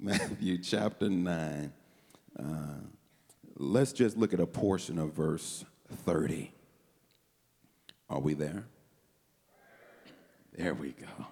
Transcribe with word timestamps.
Matthew 0.00 0.58
chapter 0.62 1.08
9. 1.08 1.72
Uh, 2.38 2.44
let's 3.56 3.92
just 3.92 4.16
look 4.16 4.32
at 4.32 4.40
a 4.40 4.46
portion 4.46 4.98
of 4.98 5.12
verse 5.12 5.64
30. 6.04 6.52
Are 8.08 8.20
we 8.20 8.34
there? 8.34 8.64
There 10.56 10.74
we 10.74 10.92
go. 10.92 11.26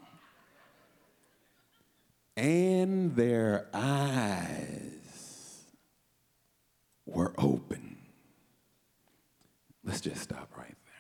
And 2.37 3.16
their 3.16 3.66
eyes 3.72 5.62
were 7.06 7.35
open. 7.38 7.96
Let's 9.85 10.01
just 10.01 10.21
stop 10.21 10.51
right 10.56 10.76
there. 10.85 10.94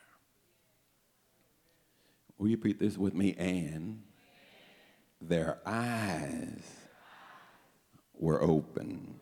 Will 2.38 2.48
you 2.48 2.56
repeat 2.56 2.78
this 2.78 2.96
with 2.96 3.14
me? 3.14 3.34
And 3.34 4.02
their 5.20 5.58
eyes 5.66 6.62
were 8.18 8.42
open. 8.42 9.20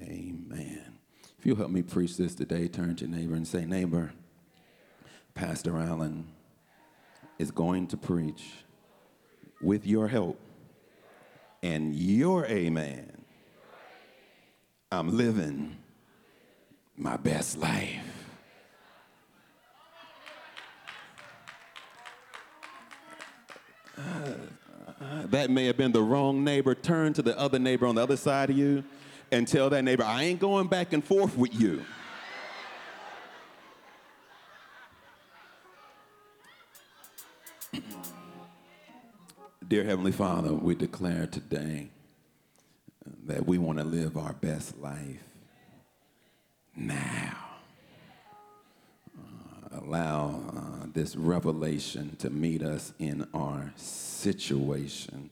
Amen. 0.00 0.98
If 1.38 1.46
you'll 1.46 1.56
help 1.56 1.70
me 1.70 1.82
preach 1.82 2.16
this 2.16 2.34
today, 2.34 2.68
turn 2.68 2.96
to 2.96 3.06
your 3.06 3.16
neighbor 3.16 3.34
and 3.34 3.46
say, 3.46 3.64
Neighbor, 3.64 4.12
Pastor 5.34 5.76
Allen 5.76 6.28
is 7.38 7.50
going 7.50 7.88
to 7.88 7.96
preach 7.96 8.44
with 9.60 9.86
your 9.86 10.08
help 10.08 10.38
and 11.62 11.94
your 11.94 12.46
amen. 12.46 13.24
I'm 14.90 15.16
living 15.16 15.78
my 16.96 17.16
best 17.16 17.56
life. 17.56 18.12
That 25.26 25.50
may 25.50 25.66
have 25.66 25.76
been 25.76 25.92
the 25.92 26.02
wrong 26.02 26.44
neighbor. 26.44 26.74
Turn 26.74 27.12
to 27.14 27.22
the 27.22 27.38
other 27.38 27.58
neighbor 27.58 27.86
on 27.86 27.94
the 27.94 28.02
other 28.02 28.16
side 28.16 28.50
of 28.50 28.56
you 28.56 28.84
and 29.30 29.48
tell 29.48 29.70
that 29.70 29.82
neighbor, 29.82 30.04
I 30.04 30.24
ain't 30.24 30.40
going 30.40 30.66
back 30.68 30.92
and 30.92 31.02
forth 31.02 31.36
with 31.36 31.58
you. 31.58 31.84
Dear 39.68 39.84
Heavenly 39.84 40.12
Father, 40.12 40.52
we 40.52 40.74
declare 40.74 41.26
today 41.26 41.88
that 43.26 43.46
we 43.46 43.56
want 43.58 43.78
to 43.78 43.84
live 43.84 44.16
our 44.16 44.34
best 44.34 44.78
life 44.78 45.22
now. 46.76 47.36
Uh, 49.18 49.78
allow 49.80 50.42
uh, 50.54 50.71
this 50.94 51.16
revelation 51.16 52.16
to 52.16 52.30
meet 52.30 52.62
us 52.62 52.92
in 52.98 53.26
our 53.34 53.72
situation 53.76 55.30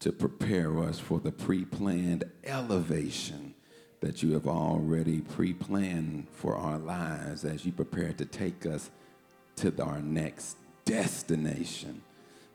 to 0.00 0.12
prepare 0.12 0.78
us 0.78 0.98
for 0.98 1.18
the 1.18 1.32
pre 1.32 1.64
planned 1.64 2.24
elevation 2.44 3.54
that 4.00 4.22
you 4.22 4.32
have 4.32 4.46
already 4.46 5.20
pre 5.20 5.52
planned 5.52 6.26
for 6.30 6.56
our 6.56 6.78
lives 6.78 7.44
as 7.44 7.64
you 7.64 7.72
prepare 7.72 8.12
to 8.12 8.24
take 8.24 8.64
us 8.64 8.90
to 9.56 9.72
our 9.82 10.00
next 10.00 10.56
destination 10.84 12.00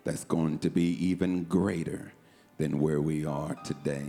that's 0.03 0.23
going 0.23 0.57
to 0.59 0.69
be 0.69 1.05
even 1.05 1.43
greater 1.43 2.13
than 2.57 2.79
where 2.79 3.01
we 3.01 3.25
are 3.25 3.55
today. 3.65 4.07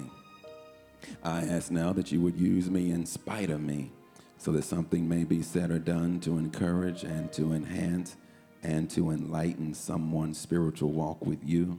I 1.22 1.40
ask 1.40 1.70
now 1.70 1.92
that 1.92 2.12
you 2.12 2.20
would 2.20 2.36
use 2.36 2.70
me 2.70 2.90
in 2.90 3.04
spite 3.04 3.50
of 3.50 3.60
me 3.60 3.90
so 4.38 4.52
that 4.52 4.64
something 4.64 5.08
may 5.08 5.24
be 5.24 5.42
said 5.42 5.70
or 5.70 5.78
done 5.78 6.20
to 6.20 6.38
encourage 6.38 7.02
and 7.02 7.32
to 7.32 7.52
enhance 7.52 8.16
and 8.64 8.90
to 8.90 9.10
enlighten 9.10 9.74
someone's 9.74 10.38
spiritual 10.38 10.90
walk 10.90 11.24
with 11.24 11.38
you. 11.44 11.78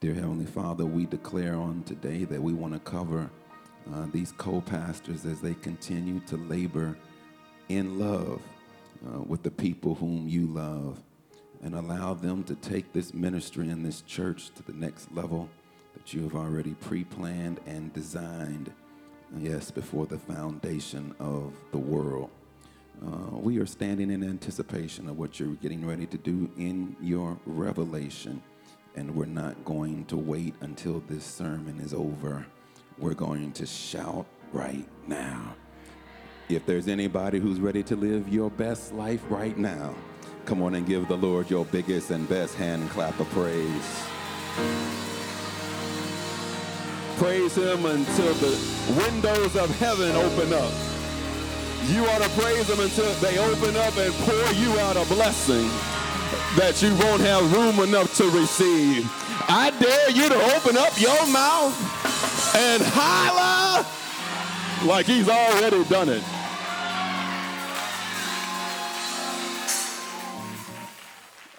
Dear 0.00 0.14
Heavenly 0.14 0.46
Father, 0.46 0.86
we 0.86 1.06
declare 1.06 1.56
on 1.56 1.82
today 1.82 2.24
that 2.24 2.40
we 2.40 2.54
want 2.54 2.72
to 2.72 2.78
cover 2.78 3.28
uh, 3.92 4.06
these 4.12 4.32
co 4.32 4.60
pastors 4.60 5.26
as 5.26 5.40
they 5.40 5.54
continue 5.54 6.20
to 6.20 6.36
labor 6.36 6.96
in 7.68 7.98
love 7.98 8.40
uh, 9.06 9.20
with 9.20 9.42
the 9.42 9.50
people 9.50 9.94
whom 9.94 10.28
you 10.28 10.46
love 10.46 11.02
and 11.62 11.74
allow 11.74 12.14
them 12.14 12.44
to 12.44 12.54
take 12.56 12.92
this 12.92 13.12
ministry 13.12 13.68
and 13.68 13.84
this 13.84 14.02
church 14.02 14.50
to 14.54 14.62
the 14.62 14.72
next 14.72 15.12
level 15.12 15.48
that 15.94 16.12
you 16.12 16.22
have 16.22 16.34
already 16.34 16.74
pre 16.74 17.04
planned 17.04 17.60
and 17.66 17.92
designed, 17.92 18.72
yes, 19.38 19.70
before 19.70 20.06
the 20.06 20.18
foundation 20.18 21.14
of 21.18 21.54
the 21.72 21.78
world. 21.78 22.30
Uh, 23.04 23.36
we 23.36 23.58
are 23.58 23.66
standing 23.66 24.10
in 24.10 24.22
anticipation 24.22 25.08
of 25.08 25.18
what 25.18 25.38
you're 25.38 25.54
getting 25.56 25.86
ready 25.86 26.06
to 26.06 26.16
do 26.16 26.50
in 26.56 26.96
your 27.00 27.38
revelation. 27.44 28.42
And 28.96 29.14
we're 29.14 29.26
not 29.26 29.62
going 29.64 30.04
to 30.06 30.16
wait 30.16 30.54
until 30.60 31.00
this 31.08 31.24
sermon 31.24 31.80
is 31.80 31.92
over. 31.92 32.46
We're 32.98 33.14
going 33.14 33.52
to 33.52 33.66
shout 33.66 34.26
right 34.52 34.88
now. 35.06 35.54
If 36.48 36.64
there's 36.66 36.88
anybody 36.88 37.40
who's 37.40 37.58
ready 37.58 37.82
to 37.84 37.96
live 37.96 38.28
your 38.28 38.50
best 38.50 38.92
life 38.94 39.22
right 39.28 39.56
now, 39.58 39.94
come 40.44 40.62
on 40.62 40.74
and 40.74 40.86
give 40.86 41.08
the 41.08 41.16
Lord 41.16 41.50
your 41.50 41.64
biggest 41.64 42.10
and 42.10 42.28
best 42.28 42.54
hand 42.54 42.88
clap 42.90 43.18
of 43.18 43.28
praise. 43.30 44.04
Praise 47.16 47.56
Him 47.56 47.86
until 47.86 48.34
the 48.34 48.94
windows 48.96 49.56
of 49.56 49.70
heaven 49.78 50.14
open 50.16 50.52
up. 50.52 50.93
You 51.88 52.06
ought 52.06 52.22
to 52.22 52.28
praise 52.30 52.66
them 52.66 52.80
until 52.80 53.12
they 53.14 53.36
open 53.38 53.76
up 53.76 53.94
and 53.98 54.14
pour 54.14 54.52
you 54.54 54.78
out 54.80 54.96
a 54.96 55.04
blessing 55.04 55.68
that 56.56 56.80
you 56.80 56.94
won't 56.96 57.20
have 57.20 57.52
room 57.52 57.78
enough 57.80 58.14
to 58.16 58.30
receive. 58.30 59.04
I 59.48 59.70
dare 59.78 60.10
you 60.10 60.30
to 60.30 60.56
open 60.56 60.78
up 60.78 60.98
your 60.98 61.26
mouth 61.26 61.76
and 62.56 62.82
holler 62.86 63.84
like 64.88 65.04
he's 65.04 65.28
already 65.28 65.84
done 65.84 66.08
it. 66.08 66.22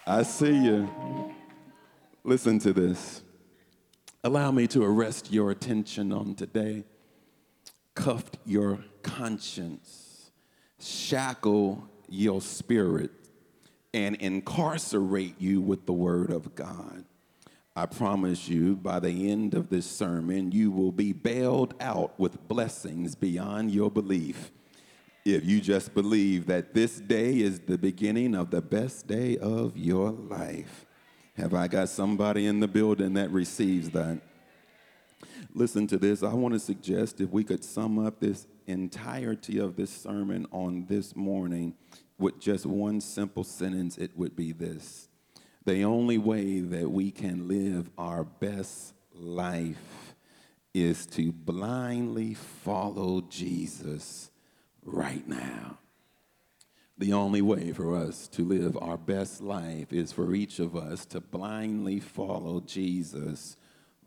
I 0.07 0.23
see 0.23 0.57
you. 0.65 0.89
Listen 2.23 2.57
to 2.59 2.73
this. 2.73 3.21
Allow 4.23 4.49
me 4.49 4.65
to 4.67 4.83
arrest 4.83 5.31
your 5.31 5.51
attention 5.51 6.11
on 6.11 6.33
today. 6.33 6.83
Cuffed 7.93 8.39
your 8.43 8.79
conscience 9.03 10.04
shackle 10.79 11.87
your 12.09 12.41
spirit 12.41 13.11
and 13.93 14.15
incarcerate 14.17 15.35
you 15.39 15.61
with 15.61 15.85
the 15.85 15.93
word 15.93 16.31
of 16.31 16.55
God. 16.55 17.05
I 17.75 17.85
promise 17.85 18.47
you, 18.47 18.75
by 18.75 18.99
the 18.99 19.29
end 19.29 19.53
of 19.53 19.69
this 19.69 19.85
sermon, 19.85 20.51
you 20.51 20.71
will 20.71 20.91
be 20.91 21.11
bailed 21.11 21.73
out 21.81 22.17
with 22.19 22.47
blessings 22.47 23.15
beyond 23.15 23.71
your 23.71 23.91
belief. 23.91 24.51
If 25.25 25.43
you 25.43 25.59
just 25.59 25.93
believe 25.93 26.45
that 26.45 26.73
this 26.73 26.99
day 26.99 27.39
is 27.39 27.59
the 27.59 27.77
beginning 27.77 28.35
of 28.35 28.51
the 28.51 28.61
best 28.61 29.07
day 29.07 29.37
of 29.37 29.75
your 29.75 30.11
life. 30.11 30.85
Have 31.35 31.53
I 31.53 31.67
got 31.67 31.89
somebody 31.89 32.45
in 32.45 32.61
the 32.61 32.67
building 32.67 33.13
that 33.15 33.31
receives 33.31 33.89
that? 33.89 34.21
Listen 35.57 35.87
to 35.87 35.97
this. 35.97 36.21
I 36.21 36.33
want 36.33 36.53
to 36.53 36.59
suggest 36.59 37.21
if 37.21 37.29
we 37.29 37.45
could 37.45 37.63
sum 37.63 37.97
up 37.97 38.19
this 38.19 38.45
entirety 38.67 39.57
of 39.57 39.77
this 39.77 39.89
sermon 39.89 40.45
on 40.51 40.85
this 40.89 41.15
morning 41.15 41.75
with 42.19 42.41
just 42.41 42.65
one 42.65 42.99
simple 42.99 43.45
sentence, 43.45 43.97
it 43.97 44.11
would 44.17 44.35
be 44.35 44.51
this 44.51 45.07
The 45.63 45.85
only 45.85 46.17
way 46.17 46.59
that 46.59 46.91
we 46.91 47.09
can 47.09 47.47
live 47.47 47.89
our 47.97 48.25
best 48.25 48.95
life 49.13 50.15
is 50.73 51.05
to 51.05 51.31
blindly 51.31 52.33
follow 52.33 53.21
Jesus 53.21 54.31
right 54.83 55.25
now. 55.25 55.77
The 56.97 57.13
only 57.13 57.41
way 57.41 57.71
for 57.71 57.95
us 57.95 58.27
to 58.29 58.43
live 58.43 58.77
our 58.81 58.97
best 58.97 59.39
life 59.39 59.93
is 59.93 60.11
for 60.11 60.35
each 60.35 60.59
of 60.59 60.75
us 60.75 61.05
to 61.05 61.21
blindly 61.21 62.01
follow 62.01 62.59
Jesus 62.59 63.55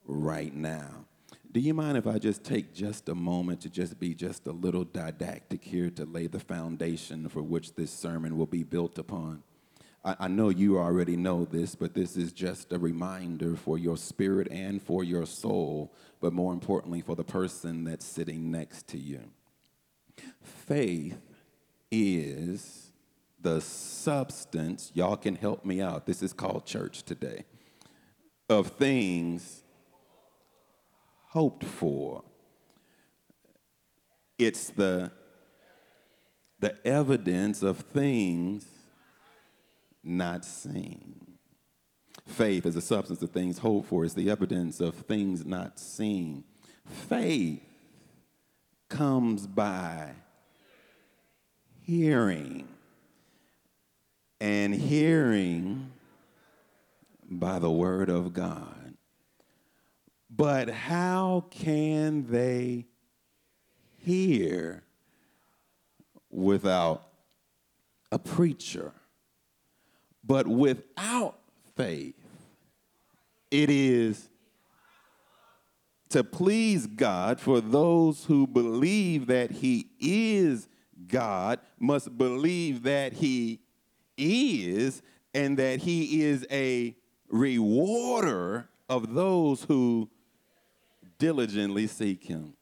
right 0.05 0.55
now. 0.55 1.07
Do 1.51 1.61
you 1.61 1.73
mind 1.73 1.97
if 1.97 2.07
I 2.07 2.19
just 2.19 2.45
take 2.45 2.75
just 2.75 3.09
a 3.09 3.15
moment 3.15 3.63
to 3.63 3.71
just 3.71 3.99
be 3.99 4.15
just 4.15 4.47
a 4.47 4.53
little 4.53 4.85
didactic 4.85 5.65
here 5.65 5.89
to 5.91 6.05
lay 6.05 6.27
the 6.27 6.41
foundation 6.41 7.27
for 7.31 7.43
which 7.43 7.75
this 7.75 7.91
sermon 7.91 8.37
will 8.37 8.47
be 8.47 8.65
built 8.65 8.99
upon? 8.99 9.43
I, 10.05 10.17
I, 10.21 10.29
know 10.29 10.51
you 10.51 10.79
already 10.79 11.17
know 11.17 11.47
this, 11.47 11.75
but 11.75 11.95
this 11.95 12.19
is 12.19 12.33
just 12.33 12.71
a 12.73 12.79
reminder 12.79 13.57
for 13.57 13.79
your 13.79 13.97
spirit 13.97 14.49
and 14.51 14.83
for 14.83 15.03
your 15.03 15.25
soul, 15.25 15.95
but 16.21 16.35
more 16.35 16.53
importantly, 16.53 17.01
for 17.01 17.17
the 17.17 17.25
person 17.25 17.83
that's 17.85 18.05
sitting 18.05 18.51
next 18.51 18.87
to 18.89 18.99
you. 18.99 19.23
Faith 20.43 21.19
is 21.91 22.93
the 23.41 23.61
substance, 23.63 24.93
y'all 24.95 25.17
can 25.17 25.35
help 25.35 25.65
me 25.65 25.81
out. 25.81 26.05
This 26.05 26.23
is 26.23 26.35
called 26.35 26.67
church 26.67 27.05
today, 27.05 27.45
of 28.51 28.69
things 28.73 29.63
hoped 31.29 31.65
for. 31.65 32.23
It's 34.39 34.71
the, 34.71 35.11
the 36.61 36.75
evidence 36.87 37.63
of 37.63 37.79
things 37.79 38.67
not 40.03 40.45
seen. 40.45 41.39
Faith 42.27 42.67
is 42.67 42.75
the 42.75 42.81
substance 42.81 43.23
of 43.23 43.31
things 43.31 43.59
hoped 43.59 43.89
for, 43.89 44.05
it's 44.05 44.15
the 44.15 44.31
evidence 44.31 44.81
of 44.81 44.95
things 44.95 45.45
not 45.45 45.79
seen. 45.79 46.45
faith 46.87 47.63
comes 48.89 49.47
by 49.47 50.11
hearing, 51.83 52.67
and 54.41 54.75
hearing 54.75 55.91
by 57.31 57.59
the 57.59 57.71
word 57.71 58.09
of 58.09 58.33
God. 58.33 58.78
But 60.39 60.71
how 60.71 61.47
can 61.51 62.31
they 62.31 62.87
hear 63.97 64.85
without 66.31 67.09
a 68.13 68.21
preacher? 68.21 68.93
But 70.23 70.47
without 70.47 71.41
faith, 71.75 72.15
it 73.51 73.69
is 73.69 74.29
to 76.11 76.23
please 76.23 76.87
God 76.87 77.41
for 77.41 77.61
those 77.61 78.27
who 78.27 78.47
believe 78.47 79.27
that 79.27 79.51
He 79.51 79.91
is 79.99 80.69
God, 81.09 81.59
must 81.81 82.17
believe 82.17 82.85
that 82.85 83.13
He 83.15 83.59
is, 84.17 85.03
and 85.35 85.59
that 85.59 85.81
He 85.81 86.23
is 86.23 86.47
a 86.49 86.97
rewarder 87.29 88.69
of 88.89 89.15
those 89.15 89.65
who 89.65 90.09
diligently 91.19 91.87
seek 91.87 92.25
Him. 92.25 92.55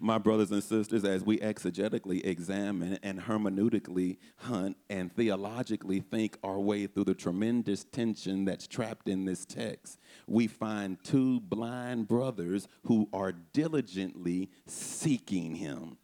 My 0.00 0.18
brothers 0.18 0.50
and 0.50 0.62
sisters, 0.62 1.04
as 1.04 1.24
we 1.24 1.38
exegetically 1.38 2.24
examine 2.24 2.98
and 3.02 3.20
hermeneutically 3.20 4.18
hunt 4.36 4.76
and 4.90 5.14
theologically 5.14 6.00
think 6.00 6.36
our 6.42 6.60
way 6.60 6.86
through 6.86 7.04
the 7.04 7.14
tremendous 7.14 7.84
tension 7.84 8.44
that's 8.44 8.66
trapped 8.66 9.08
in 9.08 9.24
this 9.24 9.46
text, 9.46 9.98
we 10.26 10.46
find 10.46 11.02
two 11.02 11.40
blind 11.40 12.06
brothers 12.06 12.68
who 12.84 13.08
are 13.14 13.32
diligently 13.32 14.50
seeking 14.66 15.54
him. 15.54 15.96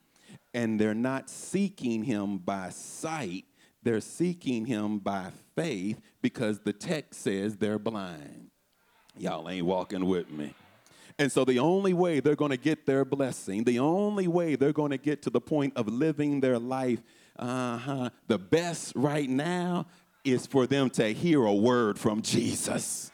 And 0.54 0.80
they're 0.80 0.94
not 0.94 1.28
seeking 1.28 2.04
him 2.04 2.38
by 2.38 2.70
sight, 2.70 3.44
they're 3.82 4.00
seeking 4.00 4.64
him 4.64 4.98
by 4.98 5.30
faith 5.54 6.00
because 6.22 6.60
the 6.60 6.72
text 6.72 7.20
says 7.20 7.56
they're 7.58 7.78
blind. 7.78 8.50
Y'all 9.18 9.48
ain't 9.50 9.66
walking 9.66 10.06
with 10.06 10.30
me. 10.30 10.54
And 11.18 11.30
so 11.30 11.44
the 11.44 11.60
only 11.60 11.92
way 11.92 12.20
they're 12.20 12.34
going 12.34 12.50
to 12.50 12.56
get 12.56 12.86
their 12.86 13.04
blessing, 13.04 13.64
the 13.64 13.78
only 13.78 14.26
way 14.26 14.56
they're 14.56 14.72
going 14.72 14.90
to 14.90 14.98
get 14.98 15.22
to 15.22 15.30
the 15.30 15.40
point 15.40 15.74
of 15.76 15.88
living 15.88 16.40
their 16.40 16.58
life 16.58 17.00
uh-huh, 17.38 18.10
the 18.28 18.38
best 18.38 18.92
right 18.94 19.28
now 19.28 19.86
is 20.24 20.46
for 20.46 20.66
them 20.66 20.88
to 20.90 21.12
hear 21.12 21.44
a 21.44 21.54
word 21.54 21.98
from 21.98 22.22
Jesus. 22.22 23.10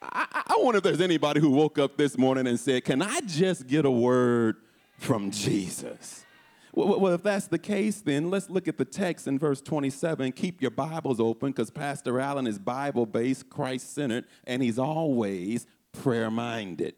I, 0.00 0.26
I 0.46 0.54
wonder 0.58 0.78
if 0.78 0.84
there's 0.84 1.00
anybody 1.00 1.40
who 1.40 1.50
woke 1.50 1.78
up 1.78 1.96
this 1.96 2.16
morning 2.16 2.46
and 2.46 2.58
said, 2.58 2.84
Can 2.84 3.02
I 3.02 3.20
just 3.22 3.66
get 3.66 3.84
a 3.84 3.90
word 3.90 4.56
from 4.96 5.30
Jesus? 5.30 6.24
Well, 6.72 7.08
if 7.08 7.24
that's 7.24 7.48
the 7.48 7.58
case, 7.58 8.00
then 8.00 8.30
let's 8.30 8.48
look 8.48 8.68
at 8.68 8.78
the 8.78 8.84
text 8.84 9.26
in 9.26 9.36
verse 9.36 9.60
27. 9.60 10.30
Keep 10.32 10.62
your 10.62 10.70
Bibles 10.70 11.18
open 11.18 11.50
because 11.50 11.70
Pastor 11.70 12.20
Allen 12.20 12.46
is 12.46 12.58
Bible 12.58 13.04
based, 13.04 13.50
Christ 13.50 13.92
centered, 13.94 14.26
and 14.44 14.62
he's 14.62 14.78
always 14.78 15.66
prayer 15.92 16.30
minded. 16.30 16.94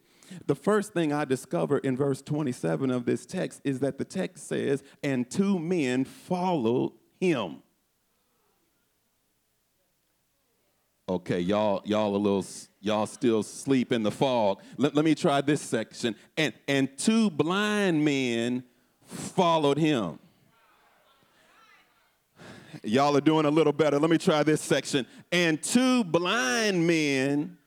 The 0.46 0.54
first 0.54 0.92
thing 0.92 1.12
I 1.12 1.24
discover 1.24 1.78
in 1.78 1.96
verse 1.96 2.22
27 2.22 2.90
of 2.90 3.04
this 3.04 3.26
text 3.26 3.60
is 3.64 3.80
that 3.80 3.98
the 3.98 4.04
text 4.04 4.46
says, 4.48 4.82
and 5.02 5.28
two 5.30 5.58
men 5.58 6.04
followed 6.04 6.92
him. 7.20 7.62
Okay, 11.08 11.40
y'all, 11.40 11.82
y'all 11.84 12.14
a 12.14 12.16
little, 12.16 12.44
y'all 12.80 13.06
still 13.06 13.42
sleep 13.42 13.90
in 13.90 14.04
the 14.04 14.12
fog. 14.12 14.62
Let, 14.76 14.94
let 14.94 15.04
me 15.04 15.16
try 15.16 15.40
this 15.40 15.60
section. 15.60 16.14
And 16.36 16.54
and 16.68 16.96
two 16.96 17.30
blind 17.30 18.04
men 18.04 18.62
followed 19.06 19.76
him. 19.76 20.20
Y'all 22.84 23.16
are 23.16 23.20
doing 23.20 23.44
a 23.44 23.50
little 23.50 23.72
better. 23.72 23.98
Let 23.98 24.08
me 24.08 24.18
try 24.18 24.44
this 24.44 24.60
section. 24.60 25.04
And 25.32 25.60
two 25.60 26.04
blind 26.04 26.86
men 26.86 27.58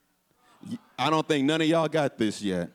I 0.97 1.09
don't 1.09 1.27
think 1.27 1.45
none 1.45 1.61
of 1.61 1.67
y'all 1.67 1.87
got 1.87 2.17
this 2.17 2.41
yet. 2.41 2.69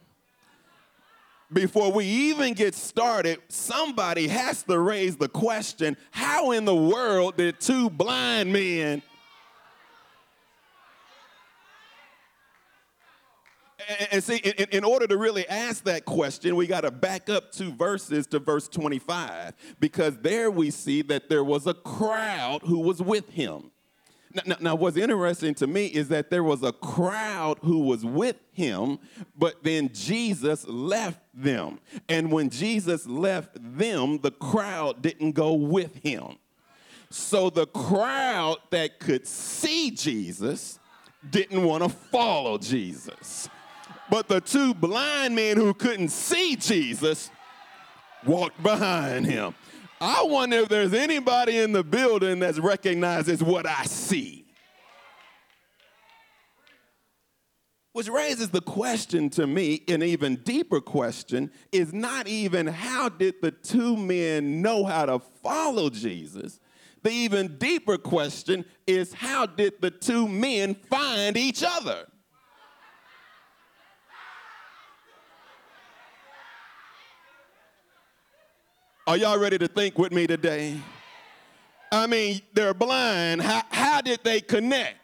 Before 1.50 1.90
we 1.90 2.04
even 2.04 2.52
get 2.52 2.74
started, 2.74 3.40
somebody 3.48 4.28
has 4.28 4.62
to 4.64 4.78
raise 4.78 5.16
the 5.16 5.28
question 5.28 5.96
how 6.10 6.50
in 6.50 6.66
the 6.66 6.74
world 6.74 7.36
did 7.38 7.58
two 7.58 7.88
blind 7.88 8.52
men 8.52 9.02
and 14.10 14.22
see, 14.22 14.36
in, 14.36 14.84
order 14.84 15.06
to 15.06 15.16
really 15.16 15.48
ask 15.48 15.84
that 15.84 16.04
question, 16.04 16.56
we 16.56 16.66
got 16.66 16.82
to 16.82 16.90
back 16.90 17.30
up 17.30 17.52
two 17.52 17.72
verses 17.72 18.26
to 18.28 18.38
verse 18.38 18.68
25, 18.68 19.54
because 19.80 20.18
there 20.18 20.50
we 20.50 20.70
see 20.70 21.02
that 21.02 21.28
there 21.28 21.44
was 21.44 21.66
a 21.66 21.74
crowd 21.74 22.60
who 22.62 22.80
was 22.80 23.00
with 23.00 23.30
him. 23.30 23.70
Now, 24.34 24.56
now, 24.60 24.74
what's 24.74 24.96
interesting 24.96 25.54
to 25.54 25.66
me 25.66 25.86
is 25.86 26.08
that 26.08 26.28
there 26.28 26.44
was 26.44 26.62
a 26.62 26.72
crowd 26.72 27.58
who 27.62 27.80
was 27.80 28.04
with 28.04 28.36
him, 28.52 28.98
but 29.36 29.62
then 29.64 29.90
Jesus 29.92 30.66
left 30.68 31.20
them. 31.32 31.78
And 32.08 32.30
when 32.30 32.50
Jesus 32.50 33.06
left 33.06 33.56
them, 33.78 34.18
the 34.18 34.30
crowd 34.30 35.00
didn't 35.00 35.32
go 35.32 35.54
with 35.54 35.94
him. 35.96 36.36
So 37.10 37.48
the 37.48 37.66
crowd 37.66 38.58
that 38.70 39.00
could 39.00 39.26
see 39.26 39.90
Jesus 39.90 40.78
didn't 41.30 41.64
want 41.64 41.82
to 41.82 41.88
follow 41.88 42.58
Jesus. 42.58 43.48
But 44.10 44.28
the 44.28 44.40
two 44.40 44.74
blind 44.74 45.34
men 45.34 45.56
who 45.56 45.72
couldn't 45.72 46.10
see 46.10 46.54
Jesus 46.56 47.30
walked 48.26 48.62
behind 48.62 49.26
him. 49.26 49.54
I 50.00 50.22
wonder 50.22 50.58
if 50.58 50.68
there's 50.68 50.94
anybody 50.94 51.58
in 51.58 51.72
the 51.72 51.82
building 51.82 52.38
that 52.40 52.56
recognizes 52.58 53.42
what 53.42 53.66
I 53.66 53.84
see. 53.84 54.46
Which 57.92 58.08
raises 58.08 58.50
the 58.50 58.60
question 58.60 59.28
to 59.30 59.46
me, 59.46 59.82
an 59.88 60.04
even 60.04 60.36
deeper 60.36 60.80
question 60.80 61.50
is 61.72 61.92
not 61.92 62.28
even 62.28 62.68
how 62.68 63.08
did 63.08 63.36
the 63.42 63.50
two 63.50 63.96
men 63.96 64.62
know 64.62 64.84
how 64.84 65.06
to 65.06 65.18
follow 65.42 65.90
Jesus? 65.90 66.60
The 67.02 67.10
even 67.10 67.56
deeper 67.58 67.98
question 67.98 68.64
is 68.86 69.12
how 69.12 69.46
did 69.46 69.80
the 69.80 69.90
two 69.90 70.28
men 70.28 70.74
find 70.74 71.36
each 71.36 71.64
other? 71.66 72.06
Are 79.08 79.16
y'all 79.16 79.38
ready 79.38 79.56
to 79.56 79.68
think 79.68 79.98
with 79.98 80.12
me 80.12 80.26
today? 80.26 80.78
I 81.90 82.06
mean, 82.06 82.42
they're 82.52 82.74
blind. 82.74 83.40
How, 83.40 83.62
how 83.70 84.00
did 84.02 84.20
they 84.22 84.42
connect? 84.42 84.96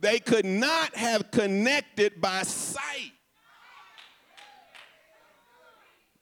They 0.00 0.18
could 0.18 0.44
not 0.44 0.96
have 0.96 1.30
connected 1.30 2.20
by 2.20 2.42
sight. 2.42 3.12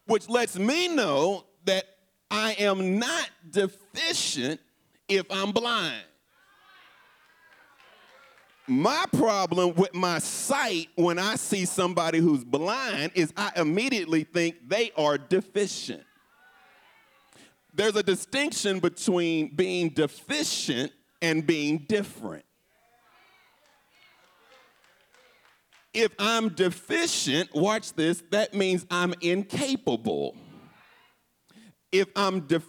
Which 0.05 0.28
lets 0.28 0.59
me 0.59 0.87
know 0.87 1.47
that 1.64 1.87
I 2.31 2.52
am 2.59 2.99
not 2.99 3.31
deficient 3.50 4.61
if 5.09 5.25
I'm 5.31 5.52
blind. 5.52 6.05
My 8.71 9.07
problem 9.17 9.75
with 9.77 9.95
my 9.95 10.19
sight 10.19 10.89
when 10.95 11.19
I 11.19 11.37
see 11.37 11.65
somebody 11.65 12.19
who's 12.19 12.45
blind 12.45 13.13
is 13.15 13.33
I 13.35 13.51
immediately 13.57 14.25
think 14.25 14.69
they 14.69 14.91
are 14.95 15.17
deficient. 15.17 16.03
There's 17.73 17.97
a 17.97 18.03
distinction 18.03 18.79
between 18.81 19.55
being 19.55 19.89
deficient 19.89 20.93
and 21.23 21.47
being 21.47 21.87
different. 21.89 22.45
If 25.95 26.13
I'm 26.19 26.51
deficient, 26.51 27.55
watch 27.55 27.95
this, 27.95 28.23
that 28.31 28.53
means 28.53 28.85
I'm 28.91 29.15
incapable. 29.23 30.37
If 31.91 32.09
I'm 32.15 32.41
dif- 32.41 32.67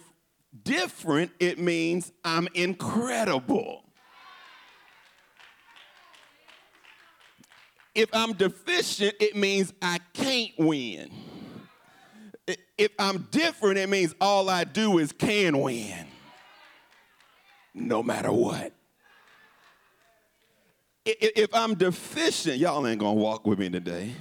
different, 0.62 1.32
it 1.38 1.58
means 1.58 2.10
I'm 2.24 2.48
incredible. 2.54 3.79
If 7.94 8.08
I'm 8.12 8.32
deficient, 8.34 9.14
it 9.20 9.36
means 9.36 9.72
I 9.82 9.98
can't 10.12 10.52
win. 10.58 11.10
If 12.78 12.92
I'm 12.98 13.28
different, 13.30 13.78
it 13.78 13.88
means 13.88 14.14
all 14.20 14.48
I 14.48 14.64
do 14.64 14.98
is 14.98 15.12
can 15.12 15.60
win, 15.60 16.06
no 17.74 18.02
matter 18.02 18.32
what. 18.32 18.72
If 21.04 21.54
I'm 21.54 21.74
deficient, 21.74 22.58
y'all 22.58 22.86
ain't 22.86 23.00
gonna 23.00 23.14
walk 23.14 23.46
with 23.46 23.58
me 23.58 23.68
today. 23.70 24.12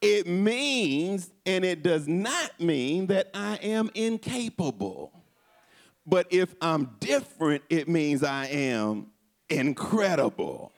It 0.00 0.26
means, 0.26 1.30
and 1.44 1.64
it 1.64 1.82
does 1.82 2.08
not 2.08 2.58
mean 2.58 3.06
that 3.08 3.30
I 3.34 3.56
am 3.56 3.90
incapable. 3.94 5.12
But 6.06 6.26
if 6.30 6.54
I'm 6.60 6.96
different, 7.00 7.62
it 7.68 7.88
means 7.88 8.22
I 8.22 8.46
am 8.46 9.08
incredible. 9.48 10.72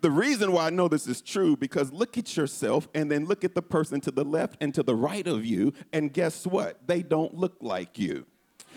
The 0.00 0.10
reason 0.10 0.52
why 0.52 0.66
I 0.66 0.70
know 0.70 0.88
this 0.88 1.06
is 1.06 1.20
true 1.20 1.56
because 1.56 1.92
look 1.92 2.18
at 2.18 2.36
yourself 2.36 2.88
and 2.94 3.10
then 3.10 3.26
look 3.26 3.44
at 3.44 3.54
the 3.54 3.62
person 3.62 4.00
to 4.02 4.10
the 4.10 4.24
left 4.24 4.56
and 4.60 4.74
to 4.74 4.82
the 4.82 4.94
right 4.94 5.26
of 5.26 5.44
you, 5.44 5.72
and 5.92 6.12
guess 6.12 6.46
what? 6.46 6.86
They 6.86 7.02
don't 7.02 7.34
look 7.34 7.56
like 7.60 7.98
you. 7.98 8.26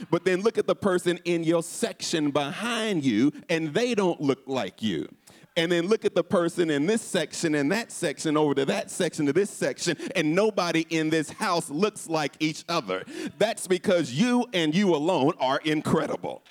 But 0.10 0.24
then 0.24 0.42
look 0.42 0.58
at 0.58 0.68
the 0.68 0.76
person 0.76 1.20
in 1.26 1.44
your 1.44 1.64
section 1.64 2.32
behind 2.32 3.04
you, 3.04 3.34
and 3.50 3.74
they 3.74 3.96
don't 3.96 4.22
look 4.22 4.40
like 4.46 4.82
you. 4.82 5.10
And 5.58 5.72
then 5.72 5.88
look 5.88 6.06
at 6.06 6.16
the 6.16 6.24
person 6.24 6.70
in 6.70 6.86
this 6.86 7.02
section 7.02 7.56
and 7.56 7.72
that 7.72 7.92
section 7.92 8.38
over 8.38 8.54
to 8.54 8.66
that 8.66 8.90
section 8.90 9.26
to 9.26 9.34
this 9.34 9.50
section, 9.50 9.98
and 10.16 10.34
nobody 10.34 10.86
in 10.90 11.10
this 11.10 11.30
house 11.30 11.70
looks 11.70 12.08
like 12.08 12.34
each 12.40 12.64
other. 12.70 13.04
That's 13.38 13.68
because 13.68 14.14
you 14.14 14.46
and 14.54 14.74
you 14.74 14.96
alone 14.96 15.34
are 15.40 15.60
incredible. 15.66 16.44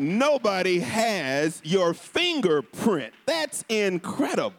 Nobody 0.00 0.78
has 0.78 1.60
your 1.62 1.92
fingerprint. 1.92 3.12
That's 3.26 3.66
incredible. 3.68 4.56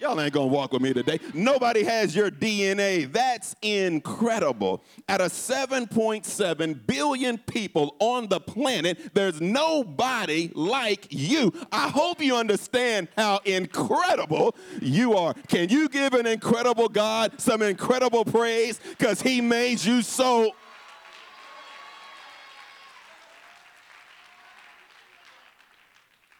Y'all 0.00 0.18
ain't 0.18 0.32
gonna 0.32 0.46
walk 0.46 0.72
with 0.72 0.80
me 0.80 0.94
today. 0.94 1.20
Nobody 1.34 1.84
has 1.84 2.16
your 2.16 2.30
DNA. 2.30 3.12
That's 3.12 3.54
incredible. 3.62 4.82
Out 5.08 5.20
of 5.20 5.30
7.7 5.30 6.86
billion 6.86 7.38
people 7.38 7.94
on 8.00 8.26
the 8.28 8.40
planet, 8.40 9.14
there's 9.14 9.40
nobody 9.40 10.50
like 10.54 11.06
you. 11.10 11.52
I 11.70 11.90
hope 11.90 12.20
you 12.20 12.34
understand 12.34 13.08
how 13.16 13.40
incredible 13.44 14.56
you 14.80 15.14
are. 15.18 15.34
Can 15.48 15.68
you 15.68 15.88
give 15.88 16.14
an 16.14 16.26
incredible 16.26 16.88
God 16.88 17.38
some 17.38 17.60
incredible 17.60 18.24
praise? 18.24 18.80
Because 18.98 19.20
He 19.20 19.42
made 19.42 19.84
you 19.84 20.00
so 20.00 20.54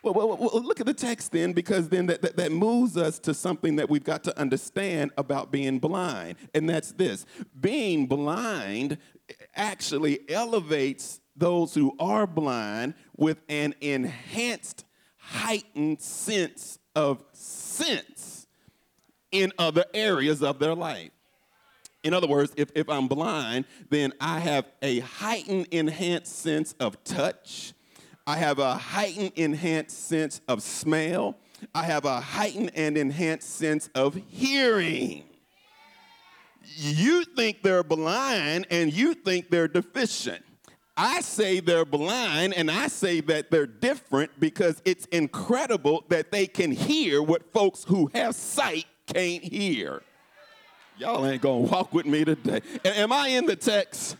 Well, 0.02 0.14
well, 0.14 0.37
well, 0.37 0.62
look 0.62 0.80
at 0.80 0.87
the 0.87 0.95
text 0.95 1.33
then, 1.33 1.52
because 1.52 1.90
then 1.90 2.07
that, 2.07 2.23
that, 2.23 2.37
that, 2.37 2.52
moves 2.52 2.97
us 2.97 3.19
to 3.21 3.35
something 3.35 3.76
that 3.76 3.90
we've 3.90 4.04
got 4.04 4.25
to 4.25 4.38
understand 4.38 5.11
about 5.19 5.50
being 5.50 5.78
blind. 5.78 6.37
And 6.54 6.69
that's 6.69 6.92
this 6.92 7.26
being 7.61 8.07
blind 8.07 8.97
actually 9.54 10.21
elevates 10.30 11.21
those 11.37 11.75
who 11.75 11.95
are 11.99 12.26
blind 12.26 12.95
with 13.16 13.42
an 13.49 13.75
enhanced, 13.80 14.85
heightened 15.16 16.00
sense 16.00 16.78
of 16.95 17.23
sense 17.33 18.47
in 19.30 19.52
other 19.59 19.85
areas 19.92 20.42
of 20.42 20.59
their 20.59 20.75
life. 20.75 21.11
In 22.02 22.14
other 22.14 22.26
words, 22.26 22.52
if, 22.57 22.71
if 22.75 22.88
I'm 22.88 23.07
blind, 23.09 23.66
then 23.90 24.14
I 24.19 24.40
have 24.40 24.66
a 24.80 25.00
heightened, 25.00 25.69
enhanced 25.71 26.38
sense 26.38 26.75
of 26.80 27.02
touch 27.04 27.75
I 28.27 28.37
have 28.37 28.59
a 28.59 28.75
heightened, 28.75 29.33
enhanced 29.37 30.07
sense 30.09 30.41
of 30.49 30.62
smell. 30.62 31.37
I 31.75 31.85
have 31.85 32.05
a 32.05 32.21
heightened 32.21 32.73
and 32.75 32.97
enhanced 32.97 33.57
sense 33.57 33.89
of 33.95 34.15
hearing. 34.29 35.25
You 36.77 37.25
think 37.25 37.62
they're 37.62 37.83
blind 37.83 38.67
and 38.71 38.93
you 38.93 39.15
think 39.15 39.50
they're 39.50 39.69
deficient. 39.69 40.43
I 40.97 41.21
say 41.23 41.61
they're 41.61 41.85
blind 41.85 42.55
and 42.55 42.71
I 42.71 42.89
say 42.89 43.21
that 43.23 43.50
they're 43.50 43.67
different 43.67 44.39
because 44.39 44.83
it's 44.85 45.07
incredible 45.07 46.05
that 46.09 46.31
they 46.31 46.47
can 46.47 46.71
hear 46.71 47.23
what 47.23 47.53
folks 47.53 47.85
who 47.85 48.11
have 48.15 48.35
sight 48.35 48.87
can't 49.07 49.43
hear. 49.43 50.03
Y'all 50.99 51.27
ain't 51.27 51.41
gonna 51.41 51.61
walk 51.61 51.95
with 51.95 52.05
me 52.05 52.25
today. 52.25 52.61
Am 52.85 53.12
I 53.12 53.29
in 53.29 53.47
the 53.47 53.57
text? 53.57 54.17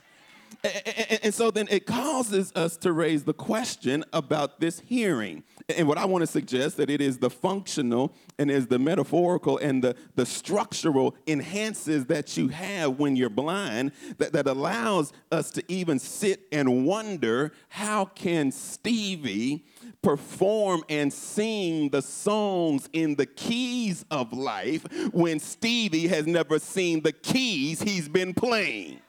And 1.23 1.33
so 1.33 1.51
then 1.51 1.69
it 1.71 1.87
causes 1.87 2.53
us 2.55 2.77
to 2.79 2.93
raise 2.93 3.25
the 3.25 3.33
question 3.33 4.05
about 4.13 4.61
this 4.61 4.81
hearing. 4.81 5.43
And 5.75 5.89
what 5.89 5.99
I 5.99 6.05
want 6.05 6.23
to 6.23 6.27
suggest 6.27 6.77
that 6.77 6.91
it 6.91 7.01
is 7.01 7.19
the 7.19 7.31
functional 7.31 8.15
and 8.39 8.51
is 8.51 8.67
the 8.67 8.79
metaphorical 8.79 9.59
and 9.59 9.83
the, 9.83 9.97
the 10.17 10.27
structural 10.27 11.15
enhances 11.27 12.07
that 12.07 12.37
you 12.37 12.49
have 12.49 12.99
when 12.99 13.17
you're 13.17 13.31
blind 13.31 13.93
that, 14.19 14.33
that 14.33 14.47
allows 14.47 15.13
us 15.33 15.51
to 15.53 15.65
even 15.69 15.99
sit 15.99 16.47
and 16.53 16.85
wonder 16.87 17.53
how 17.69 18.05
can 18.05 18.53
Stevie 18.53 19.65
perform 20.03 20.83
and 20.89 21.13
sing 21.13 21.89
the 21.91 22.03
songs 22.03 22.89
in 22.93 23.15
the 23.17 23.27
keys 23.27 24.05
of 24.11 24.33
life 24.33 24.85
when 25.13 25.39
Stevie 25.39 26.09
has 26.09 26.27
never 26.27 26.59
seen 26.59 27.03
the 27.03 27.13
keys 27.13 27.83
he's 27.83 28.09
been 28.09 28.35
playing. 28.35 29.00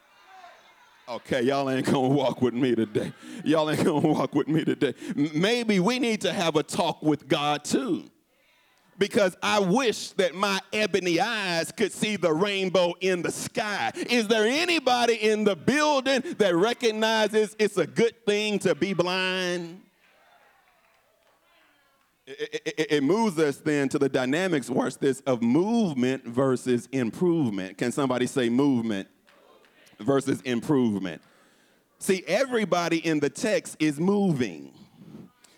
Okay, 1.12 1.42
y'all 1.42 1.70
ain't 1.70 1.86
gonna 1.86 2.00
walk 2.08 2.42
with 2.42 2.54
me 2.54 2.74
today. 2.74 3.12
Y'all 3.44 3.70
ain't 3.70 3.84
gonna 3.84 4.08
walk 4.08 4.34
with 4.34 4.48
me 4.48 4.64
today. 4.64 4.94
Maybe 5.14 5.78
we 5.82 6.00
need 6.00 6.22
to 6.22 6.32
have 6.32 6.56
a 6.56 6.64
talk 6.64 7.04
with 7.04 7.28
God 7.28 7.66
too. 7.66 8.10
Because 8.98 9.36
I 9.44 9.60
wish 9.60 10.12
that 10.12 10.36
my 10.36 10.62
ebony 10.72 11.20
eyes 11.20 11.70
could 11.74 11.92
see 11.92 12.16
the 12.16 12.32
rainbow 12.32 12.94
in 13.02 13.24
the 13.24 13.32
sky. 13.32 13.92
Is 14.10 14.30
there 14.30 14.46
anybody 14.46 15.16
in 15.16 15.44
the 15.44 15.56
building 15.56 16.24
that 16.38 16.56
recognizes 16.56 17.58
it's 17.60 17.78
a 17.78 17.88
good 17.88 18.26
thing 18.26 18.60
to 18.60 18.74
be 18.74 18.94
blind? 18.94 19.82
It, 22.26 22.62
it, 22.66 22.92
it, 22.92 23.04
moves 23.04 23.38
us 23.40 23.58
then 23.58 23.90
to 23.90 24.00
the 24.00 24.08
dynamics, 24.08 24.70
watch 24.70 24.98
this, 24.98 25.20
of 25.22 25.42
movement 25.42 26.26
versus 26.26 26.88
improvement. 26.94 27.78
Can 27.78 27.92
somebody 27.92 28.28
say 28.28 28.48
movement? 28.48 29.10
Versus 30.04 30.42
improvement. 30.42 31.22
See, 32.00 32.24
everybody 32.28 32.98
in 33.06 33.20
the 33.20 33.30
text 33.30 33.78
is 33.80 34.00
moving. 34.00 34.74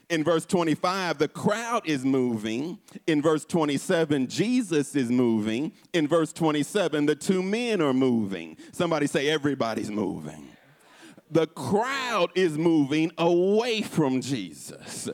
In 0.10 0.24
verse 0.24 0.46
25, 0.46 1.18
the 1.18 1.28
crowd 1.28 1.84
is 1.86 2.06
moving. 2.06 2.78
In 3.08 3.22
verse 3.22 3.46
27, 3.46 4.28
Jesus 4.28 4.96
is 4.96 5.10
moving. 5.10 5.72
In 5.94 6.08
verse 6.08 6.34
27, 6.34 7.06
the 7.06 7.16
two 7.16 7.42
men 7.42 7.82
are 7.82 7.94
moving. 7.94 8.58
Somebody 8.74 9.08
say, 9.08 9.30
everybody's 9.30 9.90
moving. 9.90 10.50
The 11.32 11.48
crowd 11.48 12.32
is 12.36 12.58
moving 12.58 13.12
away 13.18 13.82
from 13.82 14.22
Jesus. 14.22 15.10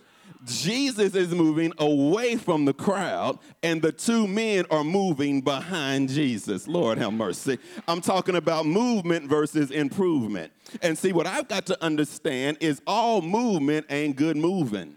Jesus 0.49 1.15
is 1.15 1.33
moving 1.33 1.71
away 1.77 2.35
from 2.35 2.65
the 2.65 2.73
crowd, 2.73 3.39
and 3.63 3.81
the 3.81 3.91
two 3.91 4.27
men 4.27 4.65
are 4.71 4.83
moving 4.83 5.41
behind 5.41 6.09
Jesus. 6.09 6.67
Lord 6.67 6.97
have 6.97 7.13
mercy. 7.13 7.59
I'm 7.87 8.01
talking 8.01 8.35
about 8.35 8.65
movement 8.65 9.29
versus 9.29 9.71
improvement. 9.71 10.51
And 10.81 10.97
see, 10.97 11.13
what 11.13 11.27
I've 11.27 11.47
got 11.47 11.65
to 11.67 11.83
understand 11.83 12.57
is 12.59 12.81
all 12.87 13.21
movement 13.21 13.85
ain't 13.89 14.15
good 14.15 14.37
moving. 14.37 14.95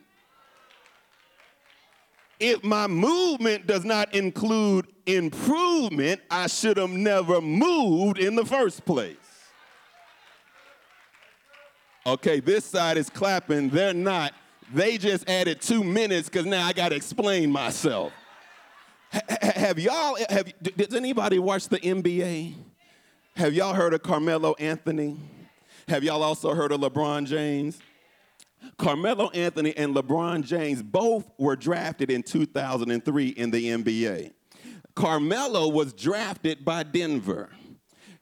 If 2.41 2.65
my 2.65 2.89
movement 2.89 3.67
does 3.67 3.85
not 3.85 4.15
include 4.15 4.89
improvement, 5.07 6.21
I 6.31 6.49
should 6.49 6.77
have 6.77 6.91
never 6.91 7.41
moved 7.41 8.19
in 8.19 8.35
the 8.35 8.45
first 8.45 8.85
place. 8.85 9.17
Okay, 12.05 12.41
this 12.41 12.65
side 12.65 12.97
is 12.97 13.09
clapping, 13.09 13.69
they're 13.69 13.95
not. 13.95 14.33
They 14.73 14.97
just 14.97 15.29
added 15.29 15.61
two 15.61 15.85
minutes 15.85 16.29
because 16.29 16.47
now 16.47 16.67
I 16.67 16.73
got 16.73 16.91
to 16.91 16.97
explain 16.97 17.51
myself. 17.51 18.13
have 19.41 19.79
y'all, 19.79 20.17
have, 20.31 20.51
does 20.63 20.95
anybody 20.95 21.39
watch 21.39 21.69
the 21.69 21.79
NBA? 21.79 22.55
Have 23.37 23.53
y'all 23.53 23.75
heard 23.75 23.93
of 23.93 24.03
Carmelo 24.03 24.55
Anthony? 24.59 25.19
Have 25.89 26.05
y'all 26.05 26.23
also 26.23 26.55
heard 26.55 26.73
of 26.73 26.81
LeBron 26.81 27.27
James? 27.27 27.79
Carmelo 28.79 29.29
Anthony 29.31 29.77
and 29.77 29.95
LeBron 29.95 30.45
James 30.45 30.83
both 30.83 31.31
were 31.37 31.57
drafted 31.57 32.11
in 32.11 32.23
2003 32.23 33.29
in 33.29 33.51
the 33.51 33.67
NBA. 33.67 34.33
Carmelo 34.95 35.69
was 35.69 35.93
drafted 35.93 36.65
by 36.65 36.83
Denver. 36.83 37.51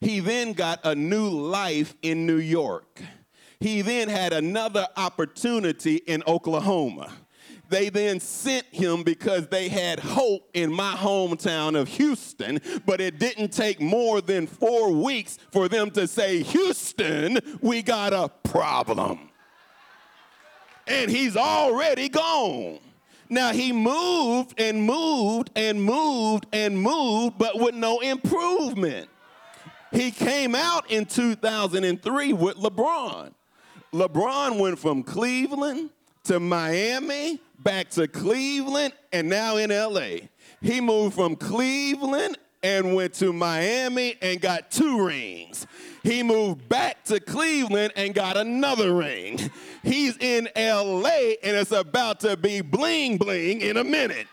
He 0.01 0.21
then 0.21 0.55
got 0.55 0.81
a 0.85 0.95
new 0.95 1.29
life 1.29 1.95
in 2.03 2.27
New 2.27 2.39
York. 2.39 3.03
He 3.61 3.83
then 3.83 4.09
had 4.09 4.33
another 4.33 4.89
opportunity 4.97 5.97
in 5.97 6.23
Oklahoma. 6.27 7.13
They 7.69 7.89
then 7.89 8.19
sent 8.19 8.67
him 8.67 9.05
because 9.05 9.47
they 9.47 9.69
had 9.69 10.01
hope 10.01 10.49
in 10.55 10.73
my 10.73 10.93
hometown 10.95 11.79
of 11.79 11.87
Houston, 11.89 12.61
but 12.85 13.01
it 13.01 13.19
didn't 13.19 13.53
take 13.53 13.81
more 13.81 14.21
than 14.21 14.47
four 14.47 14.91
weeks 14.91 15.39
for 15.53 15.69
them 15.69 15.91
to 15.93 16.09
say, 16.09 16.43
Houston, 16.43 17.39
we 17.61 17.83
got 17.83 18.13
a 18.13 18.29
problem. 18.49 19.31
And 20.89 21.11
he's 21.11 21.37
already 21.37 22.09
gone. 22.09 22.81
Now 23.29 23.53
he 23.53 23.73
moved 23.73 24.59
and 24.59 24.83
moved 24.83 25.51
and 25.55 25.81
moved 25.81 26.47
and 26.53 26.77
moved, 26.77 27.39
but 27.39 27.61
with 27.61 27.77
no 27.77 28.01
improvement. 28.01 29.09
He 29.93 30.11
came 30.11 30.57
out 30.57 30.91
in 30.91 31.05
2003 31.05 32.33
with 32.33 32.57
LeBron. 32.57 33.33
LeBron 33.93 34.61
went 34.61 34.79
from 34.79 35.03
Cleveland 35.03 35.91
to 36.25 36.39
Miami, 36.39 37.41
back 37.59 37.91
to 37.91 38.07
Cleveland, 38.07 38.93
and 39.13 39.29
now 39.29 39.57
in 39.57 39.71
LA. 39.71 40.29
He 40.61 40.81
moved 40.81 41.15
from 41.15 41.35
Cleveland 41.35 42.39
and 42.63 42.95
went 42.95 43.15
to 43.15 43.33
Miami 43.33 44.17
and 44.21 44.41
got 44.41 44.71
two 44.71 45.05
rings. 45.05 45.67
He 46.03 46.23
moved 46.23 46.69
back 46.69 47.05
to 47.05 47.19
Cleveland 47.19 47.93
and 47.97 48.15
got 48.15 48.37
another 48.37 48.95
ring. 48.95 49.39
He's 49.83 50.17
in 50.19 50.49
LA 50.55 51.35
and 51.43 51.57
it's 51.57 51.73
about 51.73 52.21
to 52.21 52.37
be 52.37 52.61
bling 52.61 53.17
bling 53.17 53.61
in 53.61 53.77
a 53.77 53.85
minute. 53.85 54.27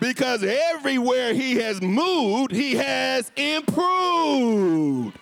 Because 0.00 0.42
everywhere 0.42 1.34
he 1.34 1.56
has 1.56 1.82
moved, 1.82 2.52
he 2.52 2.74
has 2.76 3.30
improved. 3.36 5.18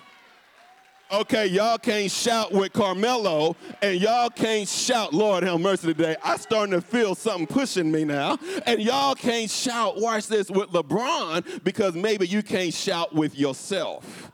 Okay, 1.10 1.46
y'all 1.46 1.78
can't 1.78 2.10
shout 2.10 2.52
with 2.52 2.74
Carmelo, 2.74 3.56
and 3.80 3.98
y'all 3.98 4.28
can't 4.28 4.68
shout, 4.68 5.14
Lord 5.14 5.42
have 5.42 5.58
mercy 5.58 5.86
today. 5.94 6.16
I'm 6.22 6.36
starting 6.36 6.74
to 6.74 6.82
feel 6.82 7.14
something 7.14 7.46
pushing 7.46 7.90
me 7.90 8.04
now. 8.04 8.38
And 8.66 8.78
y'all 8.82 9.14
can't 9.14 9.50
shout, 9.50 9.98
watch 9.98 10.26
this, 10.26 10.50
with 10.50 10.68
LeBron, 10.68 11.64
because 11.64 11.94
maybe 11.94 12.26
you 12.26 12.42
can't 12.42 12.74
shout 12.74 13.14
with 13.14 13.38
yourself 13.38 14.30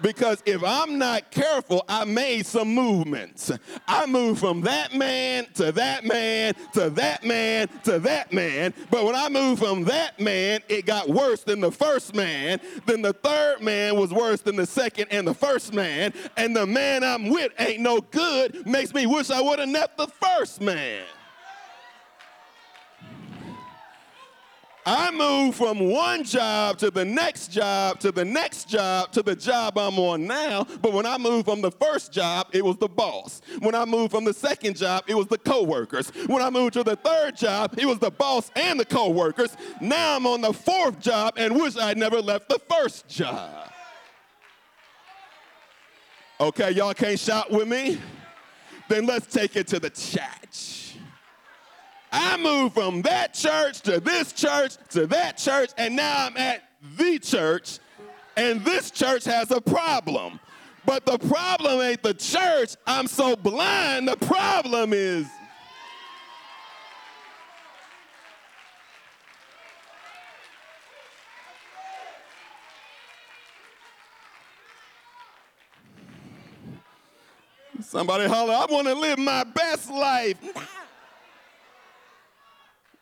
because 0.00 0.42
if 0.46 0.62
I'm 0.64 0.98
not 0.98 1.30
careful, 1.30 1.84
I 1.88 2.04
made 2.04 2.46
some 2.46 2.74
movements. 2.74 3.50
I 3.86 4.06
moved 4.06 4.40
from 4.40 4.62
that 4.62 4.94
man 4.94 5.46
to 5.54 5.72
that 5.72 6.04
man 6.04 6.54
to 6.74 6.90
that 6.90 7.24
man 7.24 7.68
to 7.84 7.98
that 8.00 8.32
man. 8.32 8.74
But 8.90 9.04
when 9.04 9.14
I 9.14 9.28
moved 9.28 9.62
from 9.62 9.84
that 9.84 10.20
man, 10.20 10.60
it 10.68 10.86
got 10.86 11.08
worse 11.08 11.42
than 11.42 11.60
the 11.60 11.72
first 11.72 12.14
man. 12.14 12.60
Then 12.86 13.02
the 13.02 13.12
third 13.12 13.60
man 13.60 13.96
was 13.96 14.12
worse 14.12 14.40
than 14.40 14.56
the 14.56 14.66
second 14.66 15.08
and 15.10 15.26
the 15.26 15.34
first 15.34 15.72
man. 15.72 16.12
And 16.36 16.54
the 16.54 16.66
man 16.66 17.02
I'm 17.04 17.28
with 17.28 17.52
ain't 17.58 17.80
no 17.80 18.00
good, 18.00 18.66
makes 18.66 18.94
me 18.94 19.06
wish 19.06 19.30
I 19.30 19.40
would 19.40 19.58
have 19.58 19.68
met 19.68 19.96
the 19.96 20.06
first 20.06 20.60
man. 20.60 21.04
I 24.90 25.10
moved 25.10 25.58
from 25.58 25.90
one 25.90 26.24
job 26.24 26.78
to 26.78 26.90
the 26.90 27.04
next 27.04 27.48
job 27.48 28.00
to 28.00 28.10
the 28.10 28.24
next 28.24 28.70
job 28.70 29.12
to 29.12 29.22
the 29.22 29.36
job 29.36 29.76
I'm 29.76 29.98
on 29.98 30.26
now. 30.26 30.64
But 30.80 30.94
when 30.94 31.04
I 31.04 31.18
moved 31.18 31.44
from 31.44 31.60
the 31.60 31.70
first 31.70 32.10
job, 32.10 32.48
it 32.52 32.64
was 32.64 32.78
the 32.78 32.88
boss. 32.88 33.42
When 33.58 33.74
I 33.74 33.84
moved 33.84 34.12
from 34.12 34.24
the 34.24 34.32
second 34.32 34.76
job, 34.76 35.04
it 35.06 35.14
was 35.14 35.26
the 35.26 35.36
coworkers. 35.36 36.08
When 36.26 36.40
I 36.40 36.48
moved 36.48 36.72
to 36.72 36.82
the 36.82 36.96
third 36.96 37.36
job, 37.36 37.74
it 37.76 37.84
was 37.84 37.98
the 37.98 38.10
boss 38.10 38.50
and 38.56 38.80
the 38.80 38.86
coworkers. 38.86 39.54
Now 39.82 40.16
I'm 40.16 40.26
on 40.26 40.40
the 40.40 40.54
fourth 40.54 41.00
job 41.00 41.34
and 41.36 41.54
wish 41.54 41.76
I'd 41.76 41.98
never 41.98 42.22
left 42.22 42.48
the 42.48 42.58
first 42.58 43.06
job. 43.08 43.70
Okay, 46.40 46.70
y'all 46.70 46.94
can't 46.94 47.18
shout 47.18 47.50
with 47.50 47.68
me? 47.68 48.00
Then 48.88 49.04
let's 49.04 49.26
take 49.26 49.54
it 49.54 49.66
to 49.66 49.80
the 49.80 49.90
chat. 49.90 50.67
I 52.10 52.36
moved 52.36 52.74
from 52.74 53.02
that 53.02 53.34
church 53.34 53.80
to 53.82 54.00
this 54.00 54.32
church 54.32 54.76
to 54.90 55.06
that 55.08 55.36
church, 55.36 55.70
and 55.76 55.94
now 55.96 56.26
I'm 56.26 56.36
at 56.36 56.62
the 56.96 57.18
church, 57.18 57.78
and 58.36 58.64
this 58.64 58.90
church 58.90 59.24
has 59.24 59.50
a 59.50 59.60
problem. 59.60 60.40
But 60.86 61.04
the 61.04 61.18
problem 61.18 61.82
ain't 61.82 62.02
the 62.02 62.14
church. 62.14 62.74
I'm 62.86 63.06
so 63.06 63.36
blind. 63.36 64.08
The 64.08 64.16
problem 64.16 64.92
is. 64.94 65.26
Somebody 77.82 78.26
holler, 78.26 78.54
I 78.54 78.66
want 78.68 78.86
to 78.86 78.94
live 78.94 79.18
my 79.18 79.44
best 79.44 79.90
life. 79.90 80.36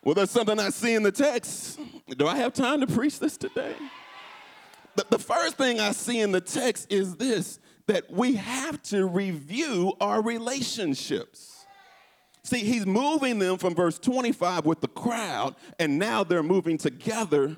Well, 0.03 0.15
there's 0.15 0.31
something 0.31 0.59
I 0.59 0.69
see 0.69 0.93
in 0.93 1.03
the 1.03 1.11
text. 1.11 1.79
Do 2.17 2.27
I 2.27 2.37
have 2.37 2.53
time 2.53 2.81
to 2.81 2.87
preach 2.87 3.19
this 3.19 3.37
today? 3.37 3.75
The, 4.95 5.05
the 5.11 5.19
first 5.19 5.57
thing 5.57 5.79
I 5.79 5.91
see 5.91 6.21
in 6.21 6.31
the 6.31 6.41
text 6.41 6.91
is 6.91 7.15
this 7.15 7.59
that 7.87 8.11
we 8.11 8.35
have 8.35 8.81
to 8.83 9.05
review 9.05 9.93
our 10.01 10.21
relationships. 10.21 11.65
See, 12.43 12.59
he's 12.59 12.85
moving 12.85 13.39
them 13.39 13.57
from 13.57 13.75
verse 13.75 13.99
25 13.99 14.65
with 14.65 14.81
the 14.81 14.87
crowd, 14.87 15.55
and 15.79 15.97
now 15.97 16.23
they're 16.23 16.43
moving 16.43 16.77
together 16.77 17.57